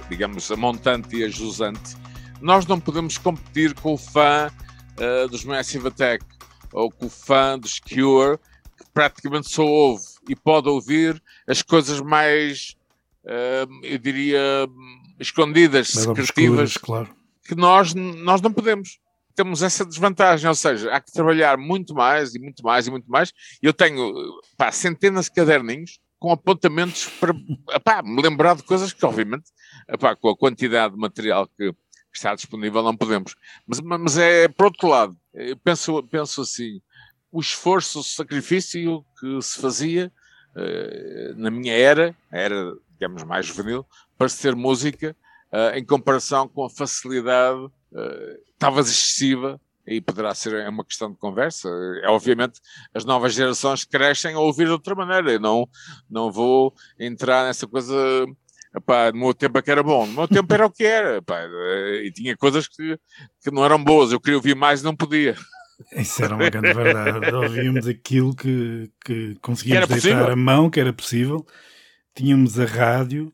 [0.09, 1.97] digamos, a montante e a jusante,
[2.41, 4.51] nós não podemos competir com o fã
[4.97, 6.25] uh, dos Massive Attack
[6.73, 8.39] ou com o fã dos Cure,
[8.93, 12.77] praticamente só ouve e pode ouvir as coisas mais,
[13.25, 14.41] uh, eu diria,
[15.19, 17.09] escondidas, mais secretivas, claro.
[17.45, 18.99] que nós, nós não podemos.
[19.35, 23.11] Temos essa desvantagem, ou seja, há que trabalhar muito mais e muito mais e muito
[23.11, 23.33] mais.
[23.63, 24.13] Eu tenho
[24.57, 27.35] pá, centenas de caderninhos com apontamentos para
[27.71, 29.51] epá, me lembrar de coisas que, obviamente,
[29.89, 31.73] epá, com a quantidade de material que,
[32.13, 33.35] está disponível, não podemos.
[33.67, 36.81] Mas, mas é, por outro lado, eu penso, penso assim,
[37.33, 40.13] o esforço, o sacrifício que se fazia
[40.57, 43.87] uh, na minha era, era, digamos, mais juvenil,
[44.19, 45.17] para ser música,
[45.53, 51.17] uh, em comparação com a facilidade, uh, talvez excessiva, e poderá ser uma questão de
[51.17, 51.69] conversa.
[52.05, 52.61] É, obviamente,
[52.95, 55.33] as novas gerações crescem a ouvir de outra maneira.
[55.33, 55.69] Eu não,
[56.09, 57.95] não vou entrar nessa coisa
[58.75, 61.17] Epá, no meu tempo é que era bom, no meu tempo era o que era,
[61.17, 61.41] epá,
[62.05, 62.97] e tinha coisas que,
[63.43, 65.37] que não eram boas, eu queria ouvir mais e não podia.
[65.93, 67.33] Isso era uma grande verdade.
[67.35, 70.33] Ouvíamos aquilo que, que conseguíamos que deixar possível.
[70.33, 71.47] a mão, que era possível.
[72.15, 73.33] Tínhamos a rádio,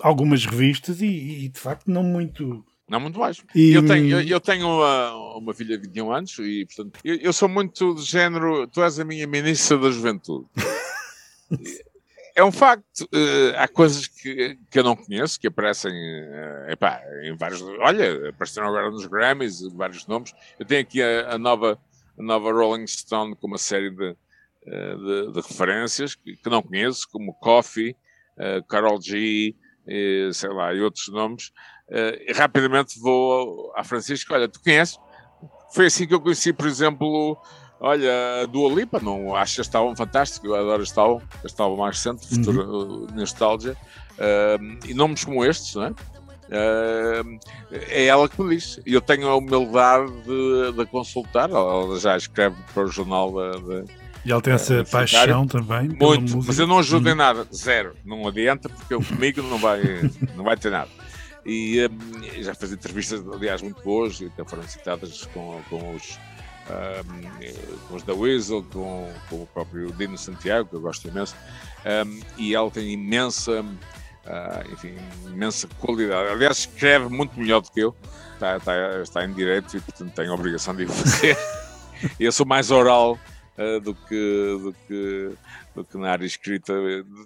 [0.00, 2.64] algumas revistas e, e de facto não muito.
[2.88, 3.42] Não muito mais.
[3.54, 3.72] E...
[3.72, 7.32] Eu tenho, eu, eu tenho uma, uma, filha de 21 anos e, portanto, eu, eu,
[7.32, 8.66] sou muito de género.
[8.68, 10.46] Tu és a minha ministra da juventude.
[12.36, 13.04] é um facto.
[13.04, 17.62] Uh, há coisas que, que eu não conheço, que aparecem uh, epá, em vários.
[17.62, 20.34] Olha, apareceram agora nos Grammys, vários nomes.
[20.58, 21.78] Eu tenho aqui a, a nova,
[22.16, 26.62] a nova Rolling Stone com uma série de, uh, de, de, referências que, que, não
[26.62, 27.96] conheço, como Coffee,
[28.68, 29.56] Carol G,
[30.34, 31.52] sei lá, e outros nomes.
[31.88, 34.34] e rapidamente vou à Francisco.
[34.34, 34.98] Olha, tu conheces?
[35.72, 37.38] Foi assim que eu conheci, por exemplo,
[37.78, 41.96] Olha, do Lipa, não acho que estavam fantásticos, eu adoro este álbum, este álbum mais
[41.96, 42.44] recente, uhum.
[42.44, 45.90] Futuro Nostalgia, uh, e nomes como estes, não é?
[46.46, 47.38] Uh,
[47.72, 48.80] é ela que me diz.
[48.86, 51.50] E eu tenho a humildade de, de consultar.
[51.50, 53.84] Ela já escreve para o jornal de,
[54.24, 55.88] E ele tem essa paixão também.
[55.88, 57.18] Muito, mas eu não ajudo em uhum.
[57.18, 57.94] nada, zero.
[58.04, 59.82] Não adianta, porque eu comigo não vai,
[60.36, 60.90] não vai ter nada.
[61.44, 66.18] E um, já fiz entrevistas, aliás, muito boas, e até foram citadas com, com os.
[66.68, 71.36] Um, com os da Weasel, com, com, o próprio Dino Santiago, que eu gosto imenso,
[71.84, 76.28] um, e ela tem imensa, uh, enfim, imensa qualidade.
[76.28, 77.94] Aliás, escreve muito melhor do que eu,
[78.34, 81.36] está, está, está em direito e, portanto, tem a obrigação de o fazer.
[82.18, 83.16] eu sou mais oral
[83.56, 85.30] uh, do, que, do, que,
[85.72, 86.72] do que na área escrita.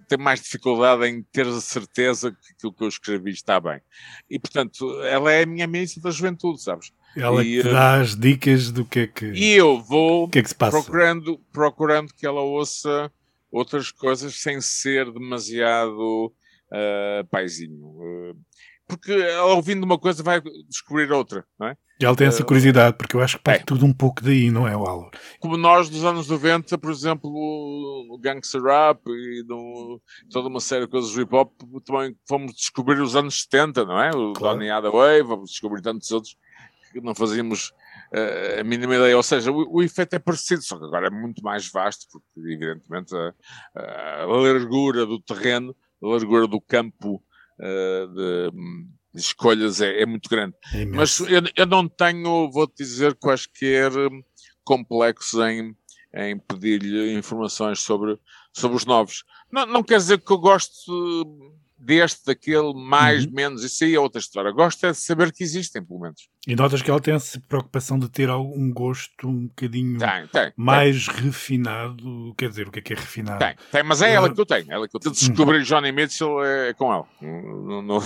[0.07, 3.81] Tenho mais dificuldade em ter a certeza que aquilo que eu escrevi está bem.
[4.29, 6.93] E, portanto, ela é a minha ministra da juventude, sabes?
[7.17, 9.27] Ela e, uh, dá as dicas do que é que.
[9.27, 13.11] E eu vou que é que procurando, procurando que ela ouça
[13.51, 17.85] outras coisas sem ser demasiado uh, paizinho.
[17.85, 18.37] Uh,
[18.87, 21.77] porque ela ouvindo uma coisa vai descobrir outra, não é?
[22.01, 23.65] E ela tem essa curiosidade, porque eu acho que parte é.
[23.65, 25.11] tudo um pouco daí, não é, Álvaro?
[25.39, 30.87] Como nós dos anos 90, por exemplo, o Gangster Rap e no, toda uma série
[30.87, 31.53] de coisas do hip hop,
[31.85, 34.11] também fomos descobrir os anos 70, não é?
[34.17, 34.57] O claro.
[34.57, 36.35] Donny Hathaway, vamos descobrir tantos outros
[36.91, 37.73] que não fazíamos
[38.13, 39.17] uh, a mínima ideia.
[39.17, 42.27] Ou seja, o, o, efeito é parecido, só que agora é muito mais vasto, porque
[42.37, 47.23] evidentemente a, a largura do terreno, a largura do campo
[47.59, 48.51] uh,
[49.13, 50.55] de escolhas é, é muito grande.
[50.75, 53.91] É Mas eu, eu, não tenho, vou-te dizer, quaisquer
[54.65, 55.77] complexos em,
[56.15, 58.19] em pedir-lhe informações sobre,
[58.53, 59.25] sobre os novos.
[59.51, 63.33] Não, não quer dizer que eu gosto deste, daquele, mais, uhum.
[63.33, 64.53] menos, isso aí é outra história.
[64.53, 66.29] Gosto é de saber que existem, pelo menos.
[66.47, 70.53] E notas que ela tem essa preocupação de ter algum gosto um bocadinho tem, tem,
[70.57, 71.15] mais tem.
[71.17, 72.35] refinado.
[72.37, 73.39] Quer dizer, o que é que é refinado?
[73.39, 74.71] Tem, tem mas é ela que eu tenho.
[74.71, 75.15] Ela que eu tenho.
[75.15, 75.65] Descobrir uhum.
[75.65, 77.07] Johnny Mitchell é com ela.
[77.21, 78.01] Não, não,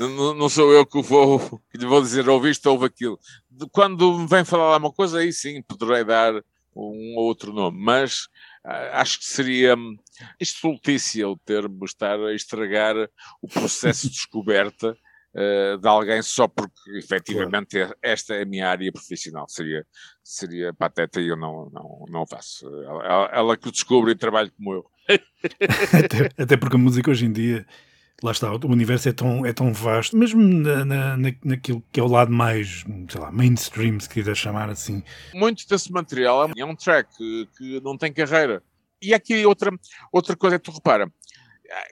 [0.00, 3.18] não, não, sou eu que vou, que lhe vou dizer ouviste, ouve aquilo.
[3.70, 6.34] Quando me vem falar uma coisa, aí sim poderei dar
[6.74, 8.28] um outro nome, mas
[8.64, 9.74] acho que seria
[10.40, 12.96] estultícia o termo estar a estragar
[13.40, 14.96] o processo de descoberta
[15.34, 17.96] uh, de alguém só porque efetivamente claro.
[18.02, 19.46] esta é a minha área profissional.
[19.48, 19.84] Seria,
[20.22, 22.66] seria pateta e eu não, não, não faço.
[22.84, 24.86] Ela, ela que o descobre e trabalha como eu.
[26.04, 27.66] até, até porque a música hoje em dia
[28.22, 32.02] lá está, o universo é tão, é tão vasto, mesmo na, na, naquilo que é
[32.02, 35.02] o lado mais, sei lá, mainstream, se quiser chamar assim.
[35.34, 37.08] Muito desse material é um track
[37.56, 38.62] que, não tem carreira.
[39.00, 39.70] E aqui outra,
[40.12, 41.10] outra coisa que tu repara,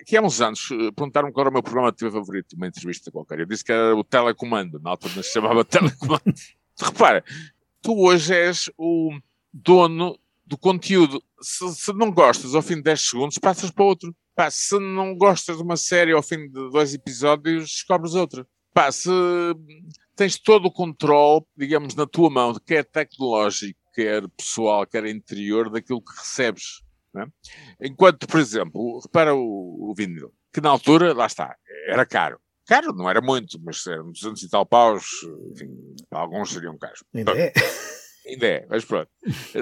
[0.07, 2.67] que há uns anos eh, perguntaram qual era o meu programa de TV favorito, uma
[2.67, 3.41] entrevista qualquer.
[3.41, 6.23] Eu disse que era o Telecomando, na altura se chamava Telecomando.
[6.77, 7.25] tu repara,
[7.83, 9.11] tu hoje és o
[9.53, 11.23] dono do conteúdo.
[11.41, 14.15] Se, se, não gostas ao fim de 10 segundos, passas para outro.
[14.35, 18.47] Pá, se não gostas de uma série ao fim de dois episódios, descobres outra.
[18.73, 19.11] Pá, se
[20.15, 26.03] tens todo o controle, digamos, na tua mão, quer tecnológico, quer pessoal, quer interior, daquilo
[26.03, 26.83] que recebes.
[27.17, 27.87] É?
[27.89, 31.57] Enquanto, por exemplo, repara o, o vinil, que na altura, lá está,
[31.89, 32.39] era caro.
[32.67, 35.05] Caro não era muito, mas eram 200 e tal paus,
[35.51, 35.69] enfim,
[36.11, 37.03] alguns seriam caros.
[37.13, 37.53] Ainda é.
[38.27, 39.09] Ainda é, mas pronto,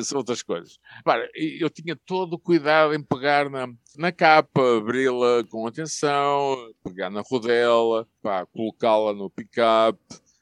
[0.02, 0.78] são outras coisas.
[1.04, 7.08] Para, eu tinha todo o cuidado em pegar na, na capa, abri-la com atenção, pegar
[7.08, 8.06] na rodela,
[8.52, 9.98] colocá-la no pick-up,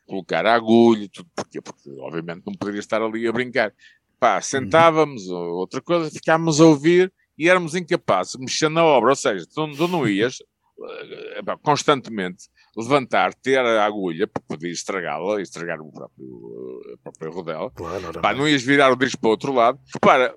[0.06, 1.60] colocar a agulha, tudo porquê?
[1.60, 3.72] Porque obviamente não poderia estar ali a brincar.
[4.18, 5.36] Pá, sentávamos, uhum.
[5.36, 9.76] outra coisa, ficávamos a ouvir e éramos incapazes de mexer na obra, ou seja, tu,
[9.76, 16.80] tu não ias eh, constantemente levantar, ter a agulha para poder estragá-la, estragar o próprio,
[16.94, 17.70] a própria rodela.
[17.70, 19.80] Claro, Pá, não ias virar o disco para o outro lado.
[19.92, 20.36] Repara,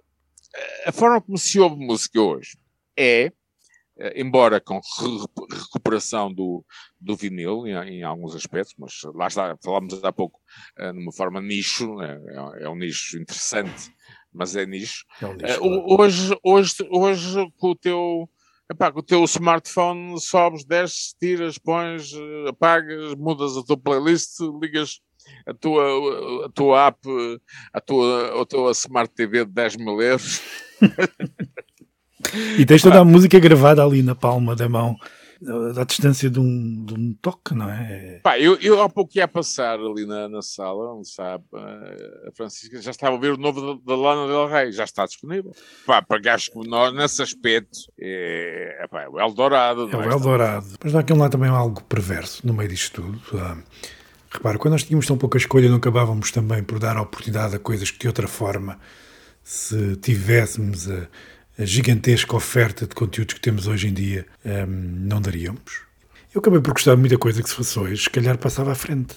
[0.85, 2.57] a forma como se ouve música hoje
[2.97, 3.31] é,
[3.97, 4.79] eh, embora com
[5.51, 6.65] recuperação do,
[6.99, 10.39] do vinil em, em, alguns aspectos, mas lá está, falámos há pouco
[10.79, 13.91] uh, numa forma nicho, é, é, é, um nicho interessante,
[14.33, 15.05] mas é nicho.
[15.21, 18.29] É um nicho uh, hoje, hoje, hoje, com o teu
[18.71, 22.11] Epá, com o teu smartphone sobes, desces, tiras, pões,
[22.47, 25.01] apagas, mudas a tua playlist, ligas
[25.47, 26.99] a tua, a tua app,
[27.73, 30.41] a tua, a tua Smart TV de 10 mil euros.
[32.59, 34.95] e tens toda a música gravada ali na palma da mão
[35.77, 38.19] à distância de um, de um toque, não é?
[38.21, 41.43] Pá, eu, eu há pouco ia passar ali na, na sala, onde sabe,
[42.27, 45.05] a Francisca já estava a ver o novo da, da Lana Del Rey, já está
[45.05, 45.51] disponível.
[45.85, 49.89] Pá, para gajos como nós, nesse aspecto, é, é, pá, é o Eldorado.
[49.91, 50.67] É o Eldorado.
[50.83, 53.19] Mas dá aqui um lado também algo perverso no meio disto tudo.
[53.39, 53.57] Ah,
[54.29, 57.59] repara, quando nós tínhamos tão pouca escolha, não acabávamos também por dar a oportunidade a
[57.59, 58.77] coisas que de outra forma,
[59.43, 61.07] se tivéssemos a
[61.59, 65.81] a gigantesca oferta de conteúdos que temos hoje em dia, um, não daríamos.
[66.33, 68.75] Eu acabei por gostar de muita coisa que se fosse hoje, se calhar passava à
[68.75, 69.13] frente.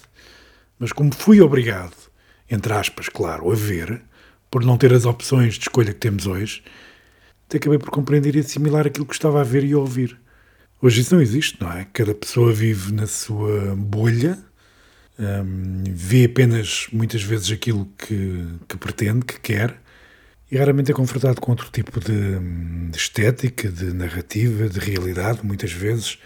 [0.77, 1.95] Mas como fui obrigado,
[2.51, 4.03] entre aspas, claro, a ver,
[4.51, 6.65] por não ter as opções de escolha que temos hoje,
[7.47, 10.19] até acabei por compreender e assimilar aquilo que estava a ver e a ouvir.
[10.81, 11.87] Hoje isso não existe, não é?
[11.93, 14.37] Cada pessoa vive na sua bolha,
[15.17, 19.82] hum, vê apenas muitas vezes aquilo que, que pretende, que quer,
[20.53, 22.39] e raramente é confrontado com outro tipo de,
[22.91, 26.19] de estética, de narrativa, de realidade, muitas vezes.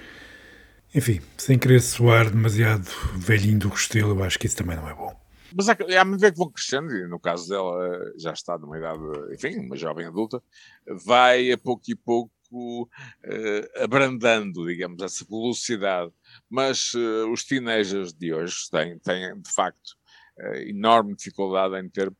[0.92, 4.94] Enfim, sem querer soar demasiado velhinho do Restelo, eu acho que isso também não é
[4.94, 5.14] bom.
[5.54, 9.00] Mas há medida que vão crescendo, e no caso dela já está numa idade,
[9.32, 10.42] enfim, uma jovem adulta,
[11.04, 12.32] vai a pouco e pouco
[12.82, 16.10] uh, abrandando, digamos, essa velocidade.
[16.50, 19.90] Mas uh, os teenagers de hoje têm, têm de facto,
[20.40, 22.12] uh, enorme dificuldade em ter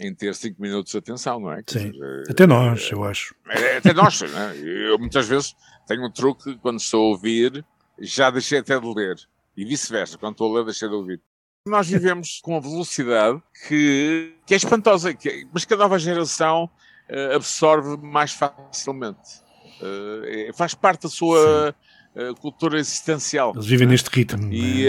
[0.00, 1.62] em ter 5 minutos de atenção, não é?
[1.66, 1.90] Sim.
[1.90, 3.34] Dizer, até nós, eu acho.
[3.48, 4.56] É, até nós, né?
[4.56, 7.64] Eu muitas vezes tenho um truque quando estou a ouvir,
[7.98, 9.16] já deixei até de ler.
[9.56, 11.20] E vice-versa, quando estou a ler, deixei de ouvir.
[11.66, 16.70] Nós vivemos com uma velocidade que, que é espantosa, que, mas que a nova geração
[17.10, 19.40] uh, absorve mais facilmente.
[19.80, 21.74] Uh, faz parte da sua
[22.14, 23.52] uh, cultura existencial.
[23.54, 24.52] Eles vivem neste ritmo.
[24.52, 24.86] E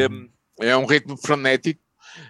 [0.59, 1.81] é um ritmo frenético.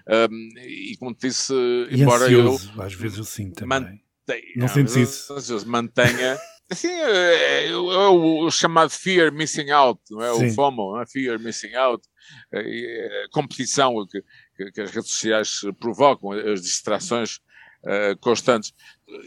[0.07, 1.53] Um, e como te disse,
[1.89, 2.81] e embora ansioso, eu.
[2.81, 3.79] Às vezes eu sinto também.
[3.79, 5.33] Mantenha, não sentes isso?
[5.33, 6.37] Vezes mantenha.
[6.71, 10.31] Assim, é, é, o, o, chamado fear missing out, não é?
[10.31, 11.05] o FOMO, não é?
[11.07, 12.07] fear missing out,
[12.53, 14.21] a competição que,
[14.55, 17.39] que, que, as redes sociais provocam, as distrações
[17.83, 18.71] uh, constantes.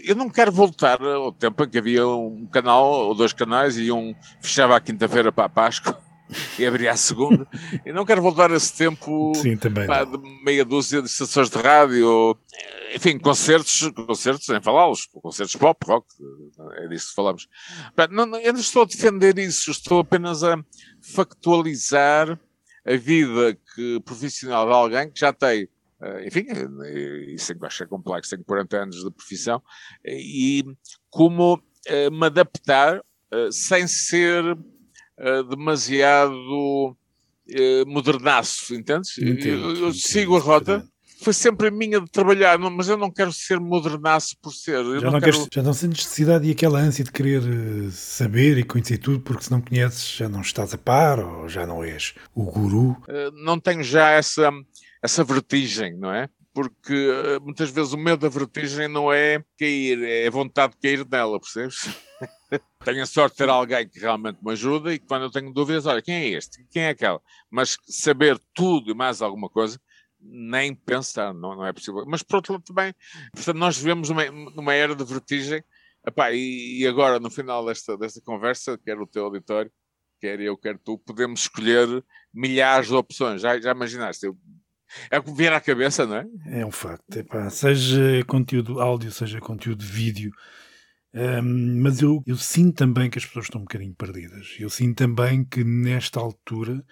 [0.04, 3.90] Eu não quero voltar ao tempo em que havia um canal ou dois canais e
[3.90, 6.00] um fechava à quinta-feira para a Páscoa
[6.58, 7.46] e abria a segunda.
[7.84, 11.58] e não quero voltar a esse tempo Sim, pá, de meia dúzia de estações de
[11.58, 12.36] rádio,
[12.94, 16.06] enfim, concertos, concertos, sem falá-los, concertos pop, rock,
[16.76, 17.48] é disso que falamos.
[17.94, 20.62] Pá, não, eu não estou a defender isso, estou apenas a
[21.00, 22.38] factualizar
[22.84, 25.68] a vida que, profissional de alguém que já tem
[26.02, 26.44] Uh, enfim,
[27.32, 29.62] isso acho que é complexo, tenho 40 anos de profissão,
[30.04, 30.64] e
[31.08, 31.62] como
[32.10, 33.00] me adaptar
[33.52, 34.58] sem ser
[35.48, 36.96] demasiado
[37.86, 39.18] modernaço, entendes?
[39.18, 40.84] Entendo, eu, eu sigo a rota.
[41.22, 44.78] Foi sempre a minha de trabalhar, mas eu não quero ser modernaço por ser.
[44.78, 45.32] Eu já, não, não quero...
[45.32, 47.42] queres, já não sentes necessidade e aquela ânsia de querer
[47.92, 51.64] saber e conhecer tudo, porque se não conheces já não estás a par ou já
[51.64, 52.96] não és o guru.
[53.44, 54.50] não tenho já essa
[55.02, 56.28] essa vertigem, não é?
[56.54, 60.78] Porque eh, muitas vezes o medo da vertigem não é cair, é a vontade de
[60.78, 61.88] cair nela, percebes?
[62.84, 65.86] tenho a sorte de ter alguém que realmente me ajuda e quando eu tenho dúvidas,
[65.86, 66.64] olha, quem é este?
[66.70, 67.20] Quem é aquela?
[67.50, 69.80] Mas saber tudo e mais alguma coisa,
[70.20, 72.04] nem pensar, não, não é possível.
[72.06, 72.94] Mas por outro lado também,
[73.32, 75.62] portanto, nós vivemos numa, numa era de vertigem,
[76.06, 79.70] Epá, e, e agora no final desta, desta conversa, quer o teu auditório,
[80.20, 83.40] quer eu, quer tu, podemos escolher milhares de opções.
[83.40, 84.26] Já, já imaginaste?
[84.26, 84.36] Eu
[85.10, 86.26] é o que vier à cabeça, não é?
[86.60, 87.16] É um facto.
[87.16, 90.32] Epá, seja conteúdo áudio, seja conteúdo vídeo.
[91.14, 94.56] Um, mas eu, eu sinto também que as pessoas estão um bocadinho perdidas.
[94.58, 96.84] Eu sinto também que nesta altura,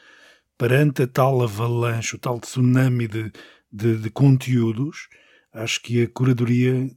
[0.58, 3.32] perante a tal avalanche, o tal tsunami de,
[3.72, 5.08] de, de conteúdos,
[5.52, 6.90] acho que a curadoria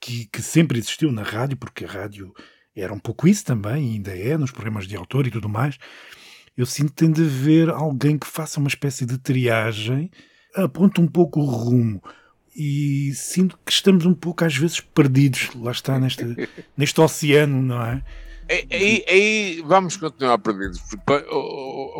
[0.00, 2.32] que, que, sempre existiu na rádio, porque a rádio
[2.74, 5.78] era um pouco isso também, ainda é, nos programas de autor e tudo mais,
[6.56, 10.10] eu sinto que tem de haver alguém que faça uma espécie de triagem,
[10.54, 12.00] aponte um pouco o rumo.
[12.54, 16.24] E sinto que estamos um pouco às vezes perdidos, lá está, neste,
[16.76, 18.02] neste oceano, não é?
[18.70, 21.26] Aí, aí, vamos continuar perdidos, porque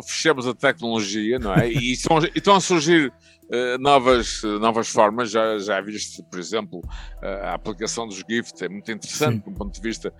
[0.05, 1.67] fechamos a tecnologia, não é?
[1.69, 3.11] E estão, estão a surgir
[3.49, 5.31] uh, novas, novas formas.
[5.31, 9.51] Já, já viste, por exemplo, uh, a aplicação dos GIFs, é muito interessante Sim.
[9.51, 10.13] do ponto de vista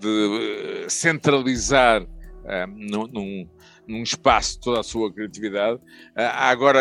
[0.00, 2.06] de uh, centralizar
[2.68, 3.48] num, num,
[3.86, 5.78] num espaço toda a sua criatividade.
[6.16, 6.80] Há agora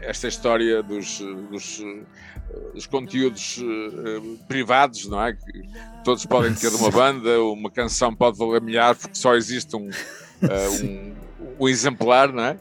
[0.00, 1.18] esta história dos,
[1.50, 1.82] dos,
[2.72, 3.62] dos conteúdos
[4.46, 5.32] privados, não é?
[5.32, 5.62] Que
[6.04, 9.88] todos podem ter uma banda, uma canção pode valer milhares porque só existe um,
[10.42, 11.14] um,
[11.60, 12.58] um exemplar, não é?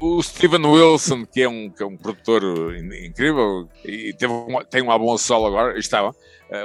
[0.00, 2.42] O Steven Wilson, que é um, que é um produtor
[2.76, 6.14] incrível e teve um, tem um álbum solo agora, estava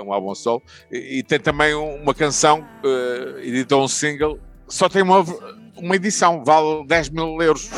[0.04, 4.38] um álbum solo, e, e tem também uma canção, uh, editou um single,
[4.68, 5.24] só tem uma
[5.82, 7.70] uma edição, vale 10 mil euros.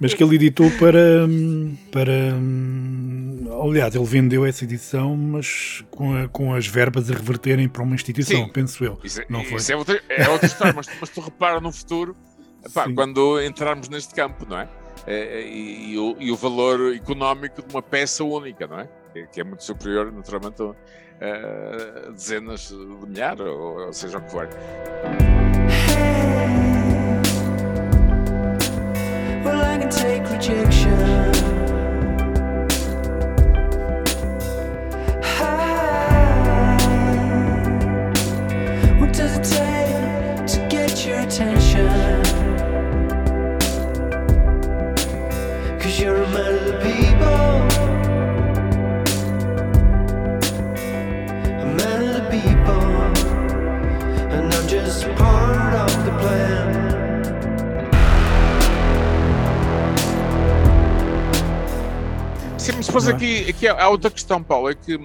[0.00, 1.26] Mas que ele editou para.
[1.90, 2.34] para
[3.70, 7.94] aliás, ele vendeu essa edição, mas com, a, com as verbas a reverterem para uma
[7.94, 8.98] instituição, Sim, penso eu.
[9.02, 9.56] Isso, não foi?
[9.56, 12.16] isso é, outra, é outra história, mas, mas tu repara no futuro,
[12.64, 14.68] epá, quando entrarmos neste campo, não é?
[15.06, 18.88] é, é e, e, o, e, o, valor económico de uma peça única, não é?
[19.32, 24.30] Que, é muito superior, naturalmente, a, a dezenas de milhares, ou, ou seja o que
[24.30, 24.48] for.
[29.44, 31.35] Well, I can take rejection.
[39.44, 41.88] to get your attention.
[45.80, 47.26] Cause you're a man of the people.
[51.60, 52.82] A man of the people.
[54.32, 56.76] And I'm just part of the plan.
[63.08, 64.98] Aqui, aqui a outra questão, Paulo, é que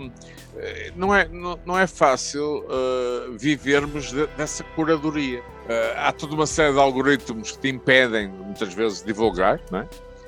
[0.96, 5.40] não é, não, não é fácil uh, vivermos de, dessa curadoria.
[5.40, 9.88] Uh, há toda uma série de algoritmos que te impedem, muitas vezes, divulgar, não é?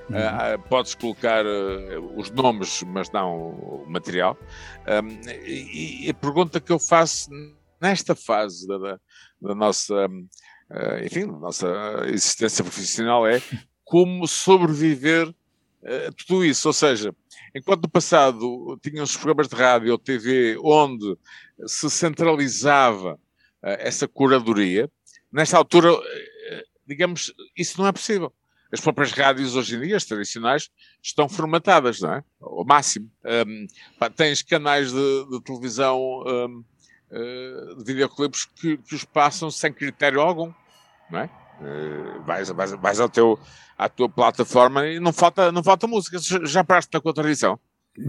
[0.10, 0.18] Uhum.
[0.18, 4.38] Uh, podes colocar uh, os nomes, mas não o material.
[4.88, 7.30] Um, e, e, a pergunta que eu faço
[7.82, 9.00] nesta fase da, da,
[9.42, 11.68] da nossa, uh, enfim, da nossa
[12.08, 13.42] existência profissional é
[13.84, 15.34] como sobreviver
[15.86, 16.68] a tudo isso.
[16.68, 17.14] Ou seja,
[17.56, 21.18] enquanto no passado tínhamos programas de rádio ou TV onde
[21.66, 23.20] se centralizava
[23.62, 24.92] essa curadoria,
[25.32, 25.90] nesta altura,
[26.86, 28.34] digamos, isso não é possível
[28.74, 32.24] as próprias rádios hoje em dia, as tradicionais, estão formatadas, não é?
[32.42, 33.08] Ao máximo.
[33.24, 33.68] Um,
[34.00, 36.66] pá, tens canais de, de televisão, um, uh,
[37.12, 40.52] eh, de videoclipes que, que, os passam sem critério algum,
[41.08, 41.30] não é?
[41.62, 43.40] Uh, vais, vais, vais ao teu,
[43.78, 46.18] à tua plataforma e não falta, não falta música.
[46.20, 47.60] Já paraste na contradição?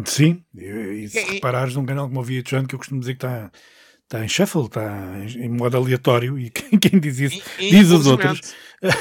[0.06, 3.14] Sim, e, e se e, reparares num canal como o VH1, que eu costumo dizer
[3.14, 3.50] que está
[4.04, 8.54] está em shuffle, está em modo aleatório e quem, diz isso e, diz os outros.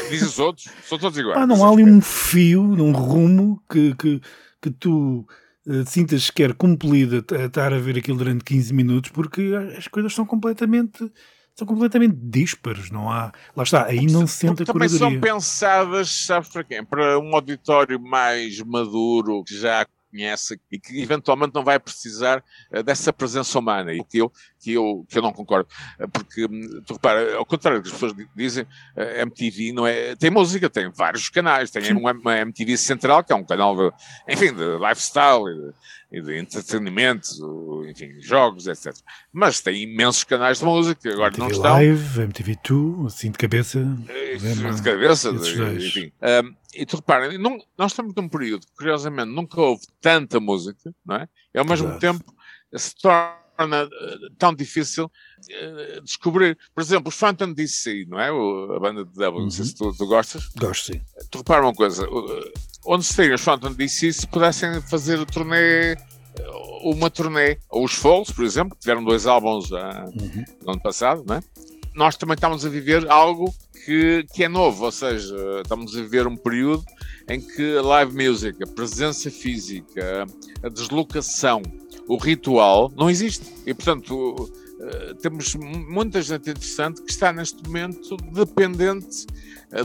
[0.09, 1.37] Diz os outros, são todos iguais.
[1.37, 4.21] Ah, não há ali um fio, um rumo que, que,
[4.61, 5.27] que tu
[5.67, 10.13] uh, sintas sequer compelido a estar a ver aquilo durante 15 minutos porque as coisas
[10.13, 11.11] são completamente
[11.55, 13.31] são completamente díspares, não há.
[13.55, 16.83] Lá está, aí não se sente a Também são pensadas, sabes para quem?
[16.83, 22.83] Para um auditório mais maduro, que já conhece e que eventualmente não vai precisar uh,
[22.83, 25.67] dessa presença humana, e que eu, que eu, que eu não concordo.
[25.99, 29.73] Uh, porque, hum, tu repara, ao contrário do que as pessoas dizem, a uh, MTV
[29.73, 30.15] não é.
[30.15, 33.91] tem música, tem vários canais, tem uma, uma, MTV Central, que é um canal, de,
[34.27, 35.73] enfim, de lifestyle
[36.13, 38.95] e de, entretenimento, enfim, jogos, etc.
[39.31, 41.71] Mas tem imensos canais de música, agora MTV não estão.
[41.73, 43.83] Live, MTV2, assim de cabeça.
[43.83, 46.11] de cabeça, de, enfim.
[46.21, 50.93] Um, e tu repara, não, nós estamos num período que, curiosamente, nunca houve tanta música,
[51.03, 51.27] não é?
[51.51, 51.99] E ao mesmo Exato.
[51.99, 52.35] tempo
[52.75, 56.57] se torna uh, tão difícil uh, descobrir.
[56.73, 58.31] Por exemplo, os Phantom DC, não é?
[58.31, 59.43] O, a banda de Devil, uhum.
[59.43, 60.49] não sei se tu, tu, gostas.
[60.57, 61.01] Gosto, sim.
[61.29, 62.07] Tu repara uma coisa,
[62.85, 65.95] onde estariam os Phantom DC se pudessem fazer o turnê
[66.83, 70.43] uma turnê, ou os Falls, por exemplo, que tiveram dois álbuns uh, uhum.
[70.63, 71.39] no ano passado, não é?
[71.95, 73.53] Nós também estamos a viver algo
[73.85, 76.83] que, que é novo, ou seja, estamos a viver um período
[77.29, 80.25] em que a live music, a presença física,
[80.61, 81.61] a deslocação,
[82.07, 83.45] o ritual não existe.
[83.65, 89.25] E, portanto, eh, temos muita gente interessante que está neste momento dependente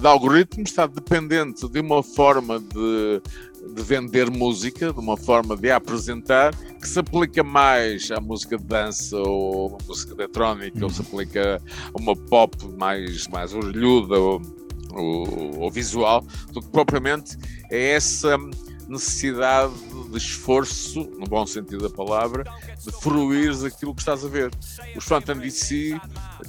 [0.01, 3.23] de algoritmos, está dependente de uma forma de
[3.67, 8.65] de vender música, de uma forma de apresentar, que se aplica mais à música de
[8.65, 11.61] dança ou à música eletrónica, ou se aplica
[11.95, 14.43] a uma pop mais, mais orelhuda ou,
[14.93, 17.37] ou, ou visual, do que propriamente
[17.71, 18.37] é essa
[18.89, 19.73] necessidade
[20.11, 22.45] de esforço, no bom sentido da palavra,
[22.85, 24.51] de fruires aquilo que estás a ver.
[24.97, 26.01] Os Phantom DC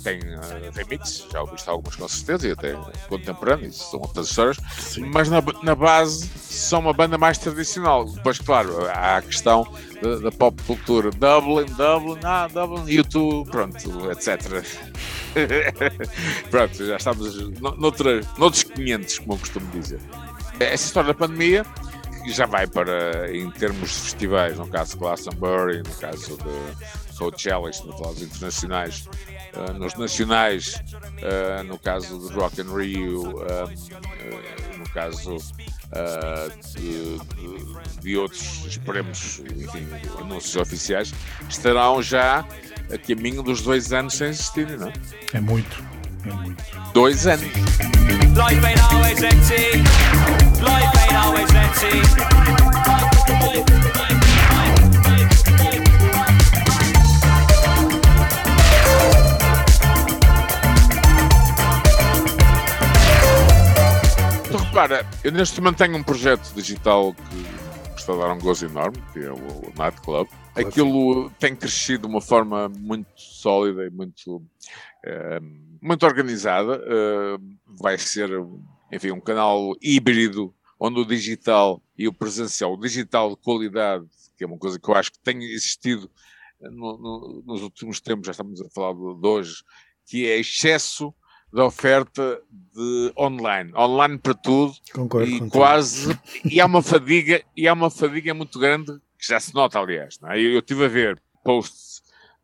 [0.04, 2.74] têm uh, remixes, já ouviste algumas com certeza, e até
[3.08, 5.06] contemporâneos, são outras histórias, Sim.
[5.14, 8.06] mas na, na base são uma banda mais tradicional.
[8.06, 9.68] Depois, claro, há a questão
[10.24, 11.12] da, pop cultura.
[11.12, 14.64] Dublin, Dublin, ah, Dublin, YouTube, pronto, etc.
[16.50, 20.00] pronto, já estamos noutra, noutros 500, como eu costumo dizer.
[20.60, 21.66] Essa história da pandemia
[22.32, 27.70] já vai para, em termos de festivais, no caso de Glastonbury, no caso de Coachella,
[27.70, 29.08] isto dos internacionais,
[29.54, 35.38] uh, nos nacionais, uh, no caso de Rock and Rio, uh, no caso
[36.76, 39.88] de, de, de, outros, esperemos, enfim,
[40.20, 41.14] anúncios oficiais,
[41.50, 42.46] estarão já
[42.94, 44.94] a caminho dos dois anos sem existirem, não é?
[45.34, 45.99] É muito.
[46.94, 47.46] Dois anos.
[48.36, 49.82] Life ain't always empty.
[50.62, 52.02] Life ain't always empty.
[64.48, 68.66] Então, repara, eu neste momento tenho um projeto digital que está a dar um gozo
[68.66, 70.28] enorme, que é o Night Club.
[70.56, 74.42] Aquilo tem crescido de uma forma muito sólida e muito,
[75.06, 75.40] eh,
[75.82, 76.78] muito organizada.
[76.80, 78.30] Uh, vai ser,
[78.92, 84.06] enfim, um canal híbrido onde o digital e o presencial, o digital de qualidade,
[84.38, 86.10] que é uma coisa que eu acho que tem existido
[86.62, 89.64] no, no, nos últimos tempos, já estamos a falar de, de hoje,
[90.06, 91.14] que é excesso
[91.52, 95.52] da oferta de online, online para tudo Concordo e contigo.
[95.52, 99.80] quase e há uma fadiga e há uma fadiga muito grande que já se nota
[99.80, 100.38] aliás, é?
[100.38, 101.89] eu, eu tive a ver posts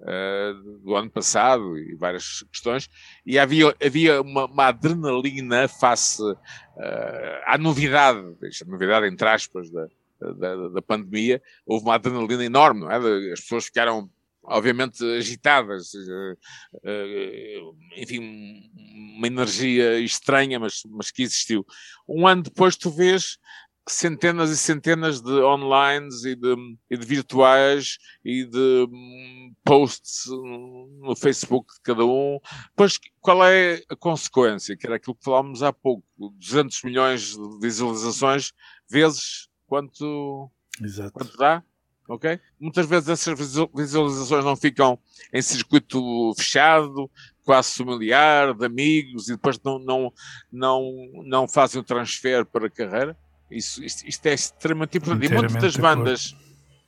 [0.01, 2.89] uh, do ano passado e várias questões,
[3.25, 6.37] e havia, havia uma, uma adrenalina face uh,
[7.45, 8.23] à novidade,
[8.65, 9.87] novidade entre aspas da,
[10.19, 13.31] da, da, pandemia, houve uma adrenalina enorme, não é?
[13.31, 14.09] As pessoas ficaram
[14.47, 15.91] obviamente agitadas,
[17.97, 18.69] enfim,
[19.17, 21.65] uma energia estranha, mas, mas que existiu.
[22.07, 23.39] Um ano depois tu vês
[23.87, 26.55] centenas e centenas de online e de,
[26.89, 32.39] e de virtuais e de hum, posts no Facebook de cada um.
[32.75, 34.75] Pois qual é a consequência?
[34.75, 38.51] Que era aquilo que falámos há pouco: 200 milhões de visualizações
[38.89, 41.11] vezes quanto, Exato.
[41.11, 41.63] quanto dá?
[42.07, 42.39] Ok?
[42.59, 43.37] Muitas vezes essas
[43.73, 44.99] visualizações não ficam
[45.33, 47.09] em circuito fechado,
[47.43, 50.13] quase familiar, de amigos, e depois não, não,
[50.51, 50.91] não,
[51.25, 53.17] não fazem o transfer para a carreira.
[53.55, 55.25] Isso, isto, isto é extremamente importante.
[55.25, 56.35] E muitas das bandas,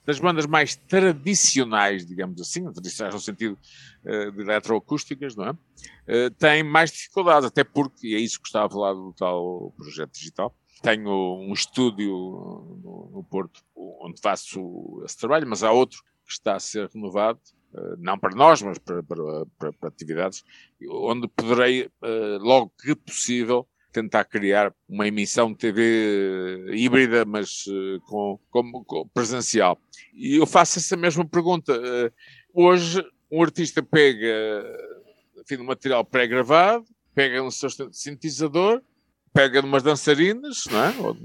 [0.05, 3.57] das bandas mais tradicionais, digamos assim, tradicionais no sentido
[4.03, 5.51] uh, de eletroacústicas, não é?
[5.51, 9.74] Uh, têm mais dificuldades, até porque, e é isso que estava a falar do tal
[9.78, 11.09] projeto digital, tenho
[11.39, 13.61] um estúdio no, no Porto
[14.01, 17.39] onde faço esse trabalho, mas há outro que está a ser renovado,
[17.74, 20.43] uh, não para nós, mas para, para, para, para atividades,
[20.89, 21.89] onde poderei,
[22.41, 23.65] logo que possível,
[24.01, 29.79] tentar criar uma emissão de TV híbrida, mas uh, com, com, com, presencial.
[30.13, 31.73] E eu faço essa mesma pergunta.
[31.73, 32.11] Uh,
[32.53, 34.63] hoje, um artista pega
[35.39, 36.85] enfim, um material pré-gravado,
[37.15, 38.81] pega no seu sintetizador,
[39.33, 40.95] pega numas dançarinas, não é?
[40.99, 41.17] ou,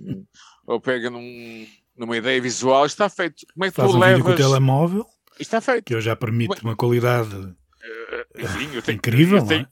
[0.66, 1.66] ou pega num,
[1.96, 3.44] numa ideia visual, está feito.
[3.52, 4.16] Como é que Faz tu um levas...
[4.16, 5.06] vídeo com o telemóvel,
[5.38, 5.84] está feito.
[5.84, 7.54] que eu já permite uma qualidade
[8.38, 9.68] enfim, tenho, incrível, não é?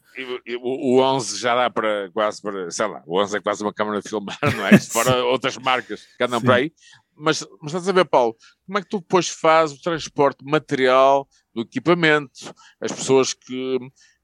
[0.61, 3.73] o, o 11 já dá para quase para, sei lá, o 11 é quase uma
[3.73, 4.79] câmara de filmar, não é?
[4.81, 6.73] Fora outras marcas que andam por aí.
[7.17, 8.35] Mas, mas estás a ver, Paulo,
[8.67, 13.79] como é que tu depois fazes o transporte material do equipamento, as pessoas que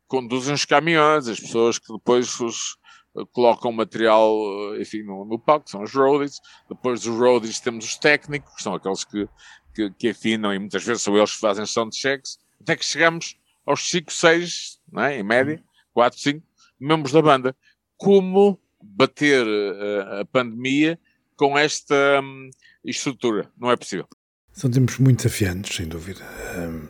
[0.07, 2.79] conduzem os caminhões, as pessoas que depois os,
[3.17, 4.35] eh, colocam material,
[4.75, 8.63] eh, enfim, no, no palco, são os roadies, depois dos roadies temos os técnicos, que
[8.63, 9.29] são aqueles que,
[9.75, 13.91] que, que afinam e muitas vezes são eles que fazem soundchecks, até que chegamos aos
[13.91, 15.19] 5, 6, não é?
[15.19, 15.63] em média,
[15.93, 16.43] 4, 5
[16.79, 17.57] membros da banda.
[17.97, 20.99] Como bater uh, a pandemia
[21.37, 22.51] com esta um,
[22.85, 23.51] estrutura?
[23.59, 24.07] Não é possível.
[24.53, 26.25] São tempos muito desafiantes, sem dúvida.
[26.57, 26.89] Um,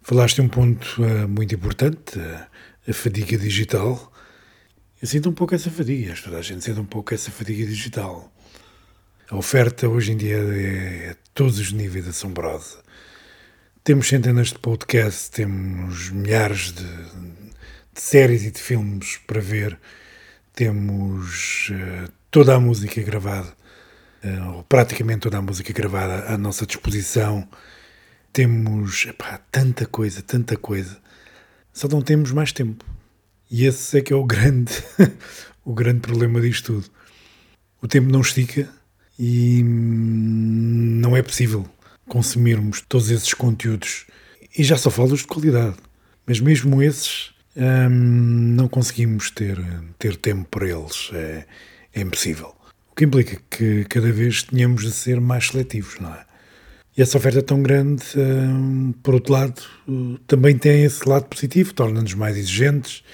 [0.00, 2.46] falaste um ponto uh, muito importante, uh,
[2.88, 4.12] a fadiga digital.
[5.00, 8.32] Eu sinto um pouco essa fadiga, toda a gente sente um pouco essa fadiga digital.
[9.28, 12.82] A oferta hoje em dia é a todos os níveis assombrosa.
[13.82, 19.78] Temos centenas de podcasts, temos milhares de, de séries e de filmes para ver.
[20.54, 23.48] Temos uh, toda a música gravada,
[24.22, 27.48] uh, ou praticamente toda a música gravada à nossa disposição.
[28.30, 30.98] Temos epá, tanta coisa, tanta coisa.
[31.72, 32.84] Só não temos mais tempo.
[33.50, 34.74] E esse é que é o grande,
[35.64, 36.90] o grande problema disto tudo.
[37.80, 38.68] O tempo não estica
[39.18, 41.66] e não é possível
[42.10, 44.04] consumirmos todos esses conteúdos.
[44.56, 45.76] E já só falo de qualidade.
[46.26, 49.58] Mas mesmo esses hum, não conseguimos ter,
[49.98, 51.10] ter tempo para eles.
[51.14, 51.46] É,
[51.94, 52.54] é impossível.
[52.90, 56.26] O que implica que cada vez tenhamos de ser mais seletivos, não é?
[56.96, 59.62] E essa oferta tão grande, hum, por outro lado,
[60.26, 63.04] também tem esse lado positivo, torna-nos mais exigentes.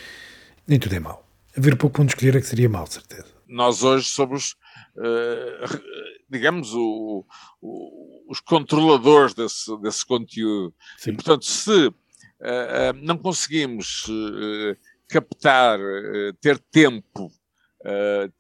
[0.67, 1.25] Nem tudo é mau.
[1.57, 3.27] Haver pouco onde escolher é que seria mau, certeza.
[3.47, 4.57] Nós hoje somos,
[4.97, 5.81] uh,
[6.29, 7.25] digamos, o,
[7.61, 10.75] o, os controladores desse, desse conteúdo.
[10.99, 11.11] Sim.
[11.11, 14.77] E, portanto, se uh, não conseguimos uh,
[15.09, 17.31] captar, uh, ter tempo,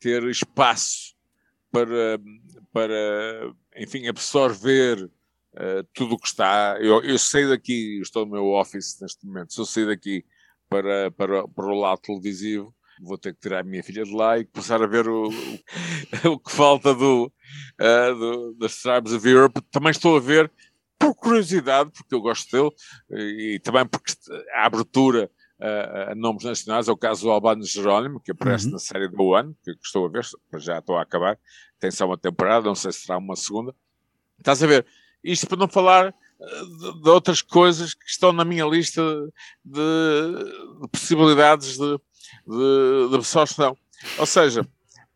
[0.00, 1.14] ter espaço
[1.70, 2.18] para,
[2.72, 5.08] para enfim, absorver
[5.92, 6.76] tudo o que está.
[6.80, 10.24] Eu, eu saí daqui, estou no meu office neste momento, se eu sair daqui
[10.68, 14.38] para, para, para o lado televisivo, vou ter que tirar a minha filha de lá
[14.38, 17.32] e começar a ver o, o, o que falta do,
[17.80, 19.60] uh, do, das Tribes of Europe.
[19.70, 20.50] Também estou a ver
[20.98, 22.70] por curiosidade, porque eu gosto dele,
[23.54, 24.12] e também porque
[24.54, 25.30] a abertura
[25.60, 28.72] a, a nomes nacionais, é o caso do Albano Jerónimo, que aparece uhum.
[28.72, 29.16] na série do
[29.64, 30.24] que, que estou a ver,
[30.58, 31.38] já estou a acabar,
[31.80, 33.74] tem só uma temporada, não sei se será uma segunda.
[34.38, 34.86] Estás a ver?
[35.24, 39.02] Isto para não falar eh, de, de outras coisas que estão na minha lista
[39.64, 41.98] de, de possibilidades de,
[42.46, 43.76] de, de absorção.
[44.18, 44.66] Ou seja,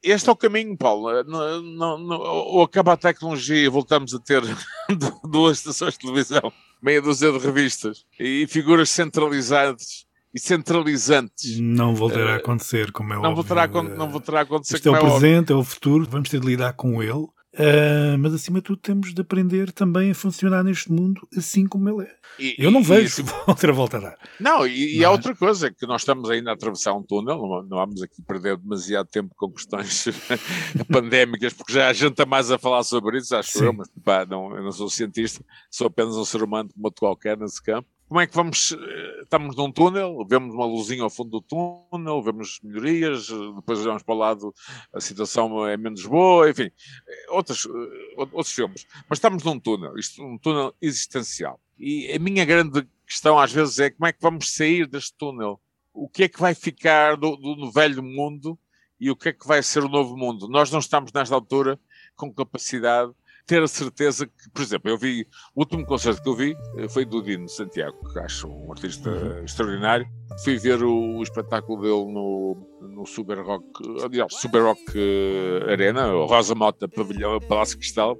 [0.02, 1.22] este é o caminho, Paulo.
[1.24, 4.42] Não, não, não, ou acaba a tecnologia e voltamos a ter
[5.24, 6.52] duas estações de televisão,
[6.82, 11.58] meia dúzia de revistas e figuras centralizadas e centralizantes.
[11.58, 13.36] Não voltará a acontecer, como é não óbvio.
[13.36, 16.28] Voltará a, não voltará a acontecer, Este é o é presente, é o futuro, vamos
[16.28, 20.14] ter de lidar com ele Uh, mas acima de tudo temos de aprender também a
[20.14, 22.14] funcionar neste mundo assim como ele é.
[22.38, 24.18] E, eu não vejo assim, outra volta a dar.
[24.38, 25.10] Não, e, e há é?
[25.10, 28.56] outra coisa, que nós estamos ainda a atravessar um túnel, não, não vamos aqui perder
[28.56, 30.06] demasiado tempo com questões
[30.90, 33.64] pandémicas, porque já há gente a mais a falar sobre isso, acho Sim.
[33.64, 37.00] eu, mas pá, não, eu não sou cientista, sou apenas um ser humano como outro
[37.00, 38.72] qualquer nesse campo como é que vamos.
[38.72, 44.02] Eh, estamos num túnel, vemos uma luzinha ao fundo do túnel, vemos melhorias, depois olhamos
[44.02, 44.54] para o lado,
[44.92, 48.84] a situação é menos boa, enfim, eh, outros, eh, outros filmes.
[49.08, 51.60] Mas estamos num túnel, isto um túnel existencial.
[51.78, 55.60] E a minha grande questão às vezes é como é que vamos sair deste túnel?
[55.94, 58.58] O que é que vai ficar do, do velho mundo
[58.98, 60.48] e o que é que vai ser o novo mundo?
[60.48, 61.78] Nós não estamos nesta altura
[62.16, 63.12] com capacidade
[63.50, 65.26] ter a certeza que, por exemplo, eu vi,
[65.56, 69.10] o último concerto que eu vi eh, foi do Dino Santiago, que acho um artista
[69.10, 69.42] uhum.
[69.42, 70.06] extraordinário.
[70.38, 73.64] Fui ver o, o, espetáculo dele no, no Super Rock,
[74.02, 78.16] aliás, Super Rock uh, Arena, Rosa Mota Pavilhão, Palácio Cristal,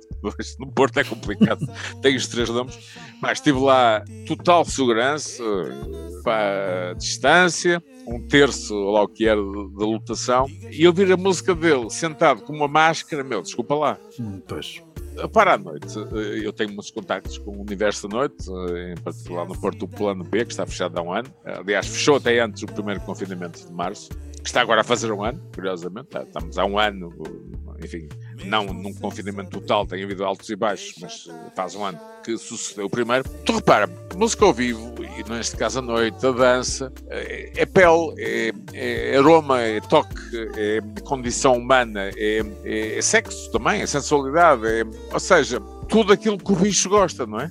[0.58, 1.60] no Porto é complicado,
[2.02, 2.78] tem os três nomes,
[3.22, 5.42] mas estive lá total segurança,
[6.22, 11.54] para distância, um terço lá o que era da lotação, e eu vi a música
[11.54, 13.98] dele sentado com uma máscara, meu, desculpa lá.
[14.18, 14.82] Hum, pois
[15.28, 19.02] para a noite, eh, eu tenho muitos contactos com o Universo da Noite, eh, em
[19.02, 21.28] particular no Porto do Plano B, que está fechado há um ano.
[21.44, 25.22] Aliás, fechou até antes do primeiro confinamento de março, que está agora a fazer um
[25.22, 26.08] ano, curiosamente.
[26.16, 27.12] Estamos há um ano,
[27.84, 28.08] enfim,
[28.46, 32.38] não num confinamento total, tem havido altos e baixos, mas eh, faz um ano que
[32.38, 33.28] sucedeu o primeiro.
[33.44, 33.86] Tu repara,
[34.16, 39.18] música ao vivo, e neste caso a noite, a dança, é, é pele, é, é,
[39.18, 40.16] aroma, é toque,
[40.56, 46.38] é condição humana, é, é, é sexo também, é sensualidade, é, ou seja, tudo aquilo
[46.38, 47.50] que o bicho gosta, não é?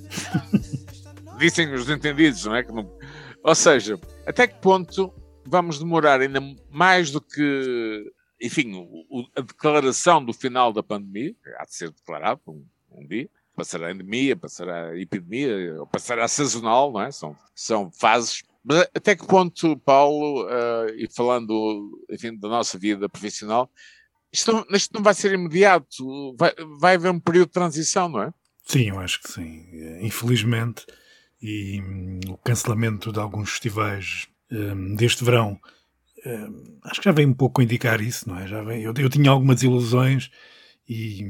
[1.38, 2.64] Dizem os entendidos, não é?
[2.64, 2.99] Que não...
[3.44, 5.14] Ou seja, até que ponto
[5.46, 8.12] vamos demorar ainda mais do que
[8.42, 13.30] enfim, o, a declaração do final da pandemia, há de ser declarado um, um dia,
[13.56, 17.12] passará a endemia, passará a epidemia, ou passará a sazonal, não é?
[17.12, 18.44] São, são fases.
[18.64, 23.70] Mas até que ponto, Paulo, uh, e falando, enfim, da nossa vida profissional,
[24.32, 28.24] isto não, isto não vai ser imediato, vai, vai haver um período de transição, não
[28.24, 28.34] é?
[28.64, 29.66] Sim, eu acho que sim.
[30.02, 30.86] Infelizmente,
[31.42, 35.60] e hum, o cancelamento de alguns festivais um, deste verão
[36.26, 38.48] Uh, acho que já vem um pouco indicar isso, não é?
[38.48, 40.30] Já vem, eu, eu tinha algumas ilusões
[40.88, 41.24] e,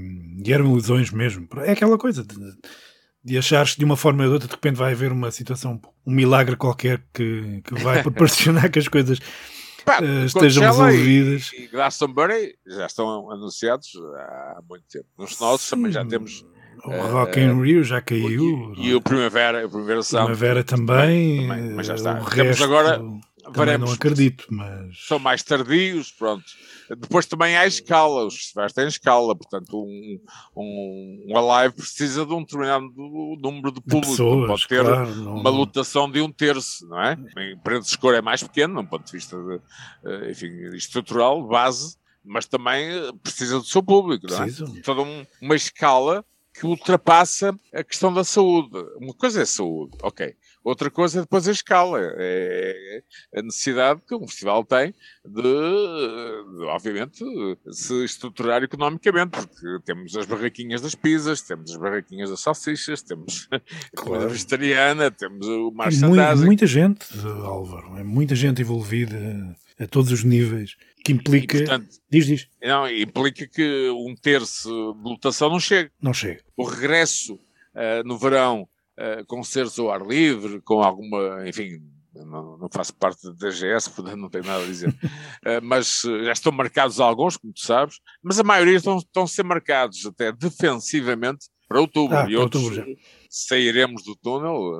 [0.43, 1.47] e, eram ilusões mesmo.
[1.57, 2.35] É aquela coisa de,
[3.23, 5.79] de achares que de uma forma ou de outra de repente vai haver uma situação,
[6.05, 9.19] um milagre qualquer que, que vai proporcionar que as coisas
[9.85, 11.51] Pá, uh, estejam resolvidas.
[11.53, 15.07] E, e Glastonbury já estão anunciados há muito tempo.
[15.17, 15.75] Nos nossos Sim.
[15.75, 16.43] também já temos.
[16.83, 18.73] O uh, Rock in Rio já caiu.
[18.77, 20.25] E, e o Primavera, o Primavera Sound.
[20.27, 21.47] Primavera também.
[21.47, 22.19] também, mas já está.
[22.19, 22.63] O resto...
[22.63, 23.01] agora
[23.51, 25.05] Veremos, não acredito, mas.
[25.07, 26.43] São mais tardios, pronto.
[26.89, 30.19] Depois também há escala, os festivais têm escala, portanto, um,
[30.55, 32.85] um, um Alive precisa de um determinado
[33.39, 35.35] número de público, de pessoas, pode ter claro, não...
[35.37, 37.17] uma lotação de um terço, não é?
[37.37, 39.61] Em preço de escura é mais pequeno, num ponto de vista de,
[40.05, 44.47] eh, enfim, estrutural, base, mas também eh, precisa do seu público, não é?
[44.83, 46.25] Toda um, uma escala
[46.59, 48.77] que ultrapassa a questão da saúde.
[48.97, 50.35] Uma coisa é saúde, ok.
[50.61, 53.01] Outra coisa é depois a escala, é
[53.33, 54.93] a necessidade que um festival tem
[55.25, 57.23] de, de, obviamente,
[57.71, 63.47] se estruturar economicamente, porque temos as barraquinhas das pizzas, temos as barraquinhas das salsichas, temos
[63.97, 65.73] a comida vegetariana, temos o.
[66.41, 67.07] É muita gente,
[67.45, 71.57] Álvaro, é muita gente envolvida a todos os níveis, que implica...
[71.57, 72.47] E, portanto, diz, diz.
[72.61, 75.89] Não, implica que um terço de lotação não chega.
[76.01, 76.43] Não chega.
[76.57, 78.67] O regresso uh, no verão
[78.97, 81.81] uh, concertos ao ar livre, com alguma, enfim,
[82.13, 84.89] não, não, faço parte da GS, portanto não tenho nada a dizer.
[84.89, 89.27] uh, mas já estão marcados alguns, como tu sabes, mas a maioria estão, estão a
[89.27, 92.97] ser marcados até defensivamente para outubro ah, e para outros outubro
[93.29, 94.73] sairemos do túnel,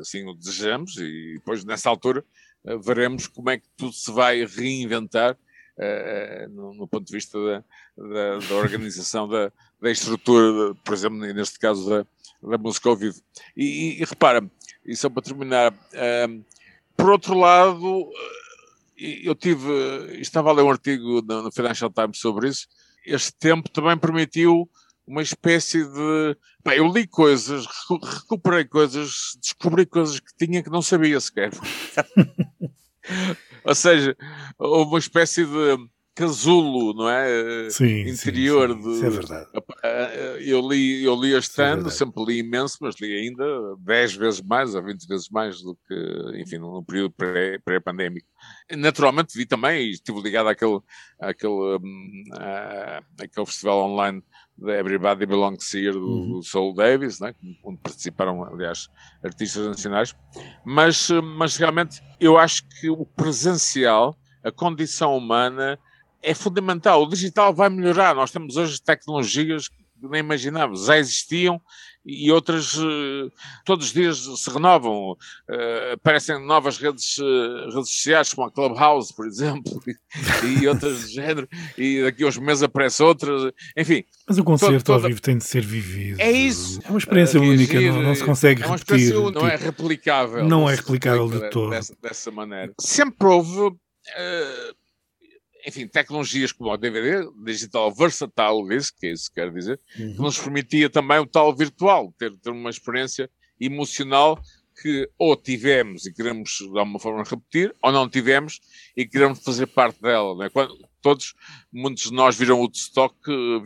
[0.00, 2.22] assim o desejamos, e depois nessa altura
[2.82, 5.36] veremos como é que tudo se vai reinventar
[6.50, 7.64] no, no, ponto de vista da,
[7.96, 12.06] da, da organização da, da estrutura, por exemplo, neste caso da,
[12.42, 13.20] da música ao vivo.
[13.56, 14.48] E, e, e repara,
[14.84, 15.74] e só para terminar,
[16.28, 16.42] um,
[16.96, 18.10] por outro lado,
[18.96, 22.66] eu tive, estava a ler um artigo no, no Financial Times sobre isso,
[23.04, 24.68] este tempo também permitiu
[25.06, 26.36] uma espécie de.
[26.64, 27.66] Bem, eu li coisas,
[28.02, 31.52] recuperei coisas, descobri coisas que tinha que não sabia sequer.
[33.64, 34.16] Ou seja,
[34.58, 37.68] houve uma espécie de casulo, não é?
[37.68, 38.94] Sim, Interior sim, sim.
[38.94, 39.50] Isso é verdade.
[40.40, 43.44] Eu li, eu li este é ano, sempre li imenso, mas li ainda
[43.80, 47.14] 10 vezes mais ou 20 vezes mais do que, enfim, no período
[47.64, 48.26] pré-pandémico.
[48.70, 50.80] Naturalmente vi também, e estive ligado àquele,
[51.20, 52.24] àquele, um,
[53.20, 54.22] àquele festival online
[54.62, 56.30] Everybody Belongs Here do, uhum.
[56.30, 57.34] do Soul Davis, né?
[57.62, 58.88] onde participaram, aliás,
[59.22, 60.14] artistas nacionais,
[60.64, 65.78] mas, mas realmente eu acho que o presencial, a condição humana,
[66.22, 67.02] é fundamental.
[67.02, 68.14] O digital vai melhorar.
[68.14, 71.60] Nós temos hoje tecnologias que nem imaginávamos, já existiam
[72.06, 73.30] e outras uh,
[73.64, 75.12] todos os dias se renovam.
[75.12, 79.82] Uh, aparecem novas redes, uh, redes sociais, como a Clubhouse, por exemplo,
[80.60, 84.04] e, outras do género, e daqui a uns meses aparecem outras, enfim.
[84.28, 86.20] Mas o concerto todo, ao vivo tem de ser vivido.
[86.20, 86.80] É isso.
[86.84, 89.12] É uma experiência única, não, não, se consegue é uma repetir.
[89.12, 90.44] Não é tipo, replicável.
[90.44, 91.70] Não é replicável de todo.
[91.70, 92.72] Dessa, dessa maneira.
[92.78, 93.76] Sempre houve
[95.66, 100.14] enfim, tecnologias como o DVD, Digital Versatile Disc, que é isso que quer dizer, uhum.
[100.14, 103.28] que nos permitia também o tal virtual, ter, ter uma experiência
[103.60, 104.40] emocional
[104.80, 108.60] que ou tivemos e queremos de alguma forma repetir, ou não tivemos
[108.96, 110.34] e queremos fazer parte dela.
[110.34, 110.50] Não é?
[110.50, 111.34] Quando, todos,
[111.72, 113.16] muitos de nós viram o stock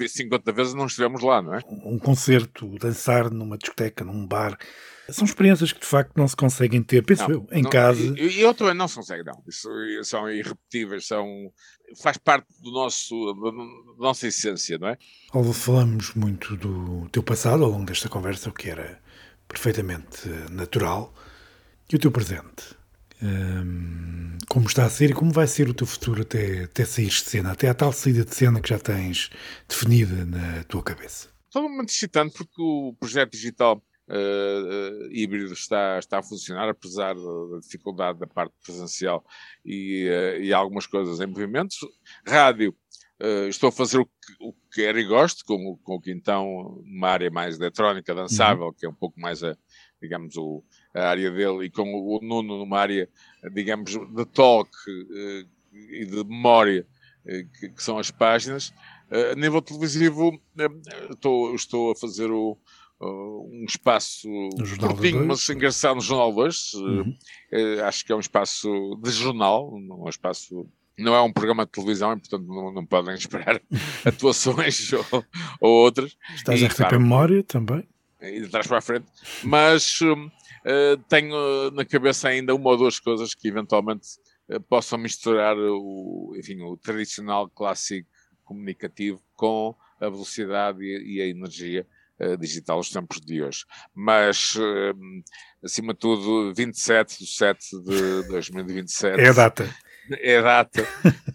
[0.09, 1.61] 50 vezes e não estivemos lá, não é?
[1.69, 4.57] Um concerto, dançar numa discoteca, num bar,
[5.13, 8.01] são experiências que de facto não se conseguem ter, penso não, eu, em não, casa.
[8.01, 9.43] E eu também não se consegue, não.
[9.49, 9.69] Isso,
[10.05, 11.27] são irrepetíveis, são,
[12.03, 14.99] faz parte do nosso, da nossa essência, não é?
[15.55, 19.01] Falamos muito do teu passado ao longo desta conversa, o que era
[19.47, 21.15] perfeitamente natural,
[21.91, 22.79] e o teu presente.
[23.23, 27.09] Hum, como está a ser e como vai ser o teu futuro até, até sair
[27.09, 29.31] de cena, até a tal saída de cena que já tens
[29.69, 31.29] definida na tua cabeça?
[31.45, 37.59] Estou muito excitante porque o projeto digital uh, híbrido está, está a funcionar, apesar da
[37.61, 39.25] dificuldade da parte presencial
[39.65, 41.79] e, uh, e algumas coisas em movimentos.
[42.27, 42.75] Rádio,
[43.51, 47.09] estou a fazer o que, o que quero e gosto, com, com o Quintão, uma
[47.09, 48.73] área mais eletrónica, dançável, uhum.
[48.73, 49.55] que é um pouco mais a,
[50.01, 53.07] digamos, o, a área dele, e com o Nuno numa área,
[53.53, 54.71] digamos, de talk
[55.71, 56.87] e de memória,
[57.59, 58.73] que, que, são as páginas.
[59.11, 60.41] a nível televisivo,
[61.11, 62.57] estou, estou a fazer o,
[63.01, 64.29] um espaço
[64.79, 66.75] curtinho, mas engraçado no Jornal 2.
[66.75, 67.17] Uh, uhum.
[67.53, 70.69] Uh, acho que é um espaço de jornal, não é um espaço.
[70.99, 73.61] Não é um programa de televisão, e portanto não, não podem esperar
[74.05, 75.25] atuações ou,
[75.61, 76.15] ou, outras.
[76.35, 77.89] Estás e, a receber claro, memória também.
[78.21, 79.07] E de trás para a frente.
[79.43, 80.31] Mas uh,
[81.09, 84.09] tenho na cabeça ainda uma ou duas coisas que eventualmente
[84.51, 88.07] uh, possam misturar o, enfim, o tradicional clássico
[88.45, 92.00] comunicativo com a velocidade e, e a energia uh,
[92.39, 93.65] digital os tempos de hoje.
[93.95, 94.95] Mas, uh,
[95.63, 99.21] acima de tudo, 27 de 7 de 2027.
[99.21, 99.75] É a data.
[100.19, 100.83] É a data,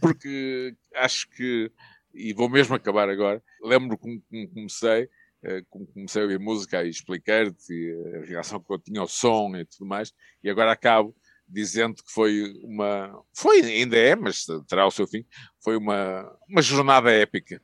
[0.02, 1.72] porque acho que,
[2.14, 5.08] e vou mesmo acabar agora, lembro como, como comecei,
[5.44, 9.56] eh, como comecei a ouvir música e explicar-te a reação que eu tinha ao som
[9.56, 10.12] e tudo mais,
[10.44, 11.16] e agora acabo
[11.48, 15.24] dizendo que foi uma, foi, ainda é, mas terá o seu fim,
[15.64, 17.62] foi uma, uma jornada épica,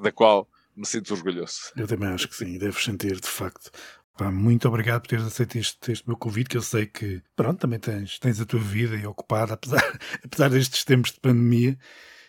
[0.00, 1.72] da qual me sinto orgulhoso.
[1.76, 3.70] Eu também acho que sim, deves sentir de facto.
[4.32, 7.80] Muito obrigado por teres aceito este, este, meu convite, que eu sei que, pronto, também
[7.80, 11.76] tens, tens a tua vida e ocupada, apesar, apesar destes tempos de pandemia.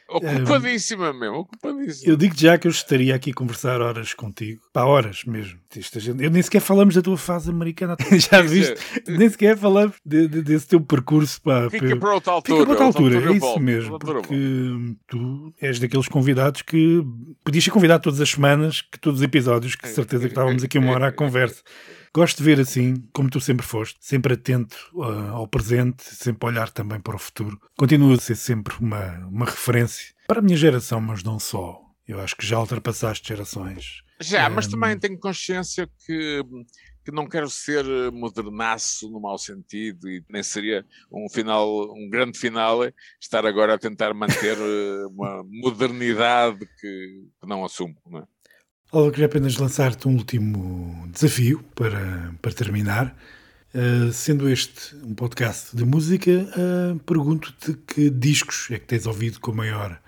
[0.07, 2.11] Ocupadíssima mesmo, ocupadíssima.
[2.11, 4.61] Eu digo já que eu estaria aqui a conversar horas contigo.
[4.71, 5.59] Pá, horas mesmo.
[6.19, 7.97] Eu nem sequer falamos da tua fase americana.
[8.31, 8.75] já viste?
[9.07, 11.41] nem sequer falamos de, de, desse teu percurso.
[11.41, 12.59] Pá, Fica para outra altura.
[12.59, 13.99] Fica para outra altura, altura é isso mesmo.
[13.99, 14.35] Porque
[15.07, 17.03] tu és daqueles convidados que
[17.43, 20.77] podias ser convidado todas as semanas, que todos os episódios, que certeza que estávamos aqui
[20.77, 21.63] uma hora à conversa.
[22.15, 26.69] Gosto de ver assim, como tu sempre foste, sempre atento uh, ao presente, sempre olhar
[26.69, 27.59] também para o futuro.
[27.77, 31.77] Continua a ser sempre uma, uma referência para a minha geração, mas não só.
[32.07, 34.01] Eu acho que já ultrapassaste gerações.
[34.21, 34.53] Já, um...
[34.53, 36.41] mas também tenho consciência que,
[37.03, 42.39] que não quero ser modernaço no mau sentido e nem seria um final, um grande
[42.39, 42.79] final
[43.19, 48.01] estar agora a tentar manter uh, uma modernidade que, que não assumo.
[48.05, 48.34] Não é?
[48.91, 53.17] Olha, queria apenas lançar-te um último desafio para, para terminar.
[53.73, 59.39] Uh, sendo este um podcast de música, uh, pergunto-te que discos é que tens ouvido
[59.41, 59.99] com maior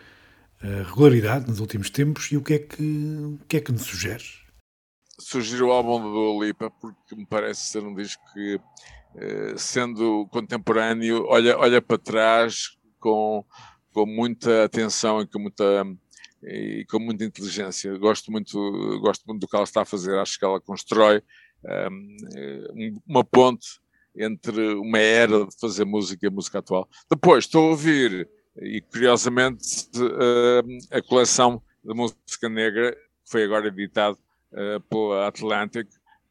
[0.63, 3.81] uh, regularidade nos últimos tempos e o que é que, o que, é que nos
[3.81, 4.41] sugeres?
[5.19, 8.59] Sugiro o álbum do Dua Lipa porque me parece ser um disco que,
[9.57, 13.43] sendo contemporâneo, olha, olha para trás com,
[13.91, 15.83] com muita atenção e com muita
[16.47, 17.97] e com muita inteligência.
[17.97, 18.57] Gosto muito,
[18.99, 20.17] gosto muito do que ela está a fazer.
[20.17, 21.21] Acho que ela constrói
[21.63, 23.67] um, uma ponte
[24.15, 26.89] entre uma era de fazer música e a música atual.
[27.09, 28.27] Depois estou a ouvir
[28.59, 29.87] E curiosamente,
[30.91, 34.17] a coleção de música negra que foi agora editado
[34.89, 35.87] pela Atlantic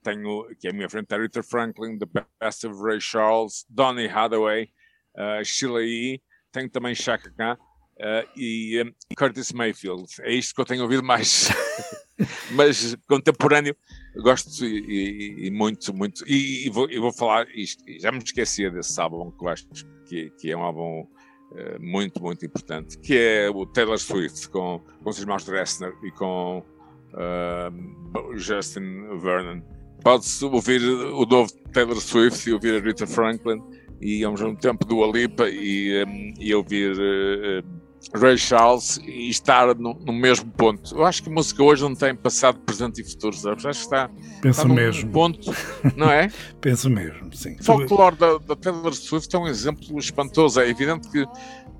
[0.06, 2.06] tenho aqui à minha frente Aretha Franklin, The
[2.40, 4.70] Best of Ray Charles, Donny Hathaway,
[5.16, 6.22] uh, Sheila E.
[6.52, 7.58] Tenho também Chaka Khan
[7.98, 10.06] uh, e um, Curtis Mayfield.
[10.20, 11.48] É isto que eu tenho ouvido mais.
[12.52, 13.76] Mas contemporâneo,
[14.22, 16.24] gosto e, e, e muito, muito.
[16.26, 17.84] E, e, vou, vou falar isto.
[18.00, 19.66] Já me esquecia desse álbum que eu acho
[20.06, 24.80] que, que é um álbum uh, muito, muito importante, que é o Taylor Swift com,
[25.02, 26.64] com os irmãos Dressner e com
[27.12, 29.60] uh, Justin Vernon
[30.06, 33.60] pode-se ouvir o novo Taylor Swift e ouvir a Rita Franklin
[34.00, 39.74] e ao mesmo tempo do Alipa e, um, e ouvir uh, Ray Charles e estar
[39.74, 40.94] no, no, mesmo ponto.
[40.94, 43.66] Eu acho que a música hoje não tem passado, presente e futuro, sabes?
[43.66, 44.08] Acho que está,
[44.40, 45.10] Penso está mesmo.
[45.10, 45.54] ponto,
[45.96, 46.30] não é?
[46.60, 47.56] Penso mesmo, sim.
[47.60, 50.60] O folclore da, da Taylor Swift é um exemplo espantoso.
[50.60, 51.26] É evidente que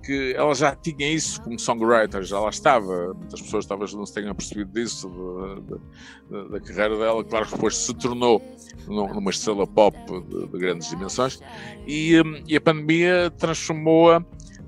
[0.06, 3.12] que ela já tinha isso como songwriter, já lá estava.
[3.12, 5.10] Muitas pessoas talvez não se tenham percebido disso,
[6.30, 7.24] da, carreira dela.
[7.24, 8.40] Claro que depois se tornou
[8.86, 11.40] numa estrela pop de, de grandes dimensões
[11.86, 14.24] e, hum, e a pandemia transformou-a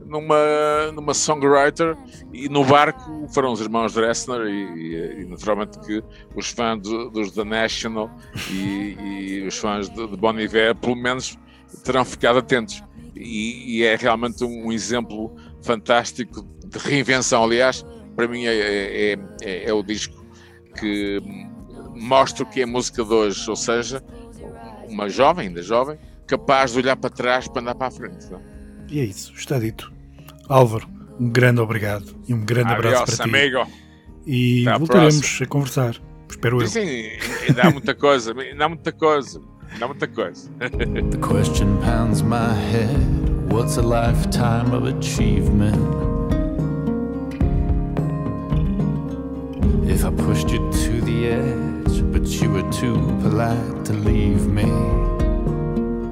[0.09, 1.97] numa, numa songwriter
[2.33, 6.03] e no barco foram os irmãos Dressner e, e, naturalmente que
[6.35, 8.11] os fãs do, dos The National
[8.51, 11.39] e, e os fãs de, de Bon Iver pelo menos
[11.85, 12.83] terão ficado atentos
[13.15, 17.45] e, e, é realmente um exemplo fantástico de reinvenção.
[17.45, 17.85] Aliás,
[18.17, 20.25] para mim é, é, é, é o disco
[20.79, 21.21] que
[21.95, 24.03] mostra o que é música de hoje, ou seja,
[24.89, 28.31] uma jovem, ainda jovem, capaz de olhar para trás para andar para a frente.
[28.31, 28.41] Não?
[28.89, 29.98] E é isso, está dito.
[30.49, 30.89] Álvaro,
[31.21, 33.65] um grande obrigado e um grande Adiós, abraço para amigo.
[33.65, 33.73] ti.
[34.27, 35.97] E voltaremos a conversar,
[36.29, 36.67] espero eu.
[36.69, 37.11] Sim,
[37.47, 39.41] ainda há muita coisa, ainda há muita coisa.
[39.79, 40.51] Dá muita coisa.
[40.59, 43.53] The question pounds my head.
[43.53, 45.77] What's a lifetime of achievement?
[49.87, 54.65] If I pushed you to the edge, but you were too polite to leave me.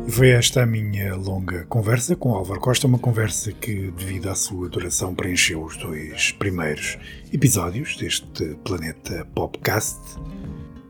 [0.09, 4.69] Foi esta a minha longa conversa com Álvaro Costa, uma conversa que, devido à sua
[4.69, 6.99] duração, preencheu os dois primeiros
[7.33, 10.01] episódios deste Planeta Popcast.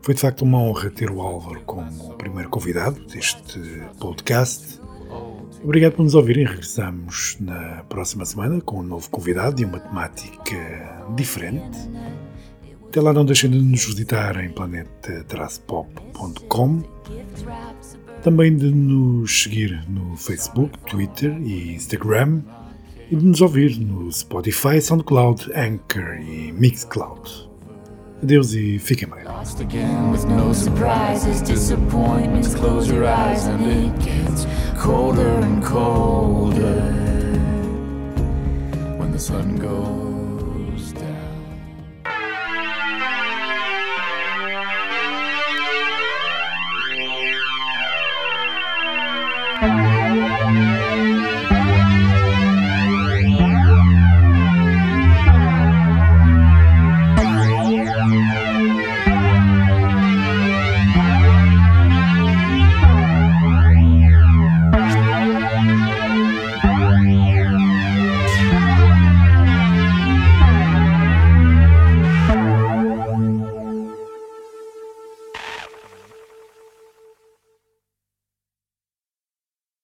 [0.01, 3.59] Foi de facto uma honra ter o Álvaro como primeiro convidado deste
[3.99, 4.79] podcast.
[5.63, 6.45] Obrigado por nos ouvirem.
[6.45, 11.77] Regressamos na próxima semana com um novo convidado e uma temática diferente.
[12.87, 16.83] Até lá, não deixem de nos visitar em planeta-pop.com.
[18.23, 22.41] Também de nos seguir no Facebook, Twitter e Instagram.
[23.09, 27.47] E de nos ouvir no Spotify, SoundCloud, Anchor e Mixcloud.
[28.21, 29.23] Adeus e fiquem bem.
[29.23, 32.55] Lost again with no surprises, disappointments.
[32.55, 34.47] Close your eyes and it gets
[34.81, 36.81] colder and colder
[38.97, 40.06] when the sun goes.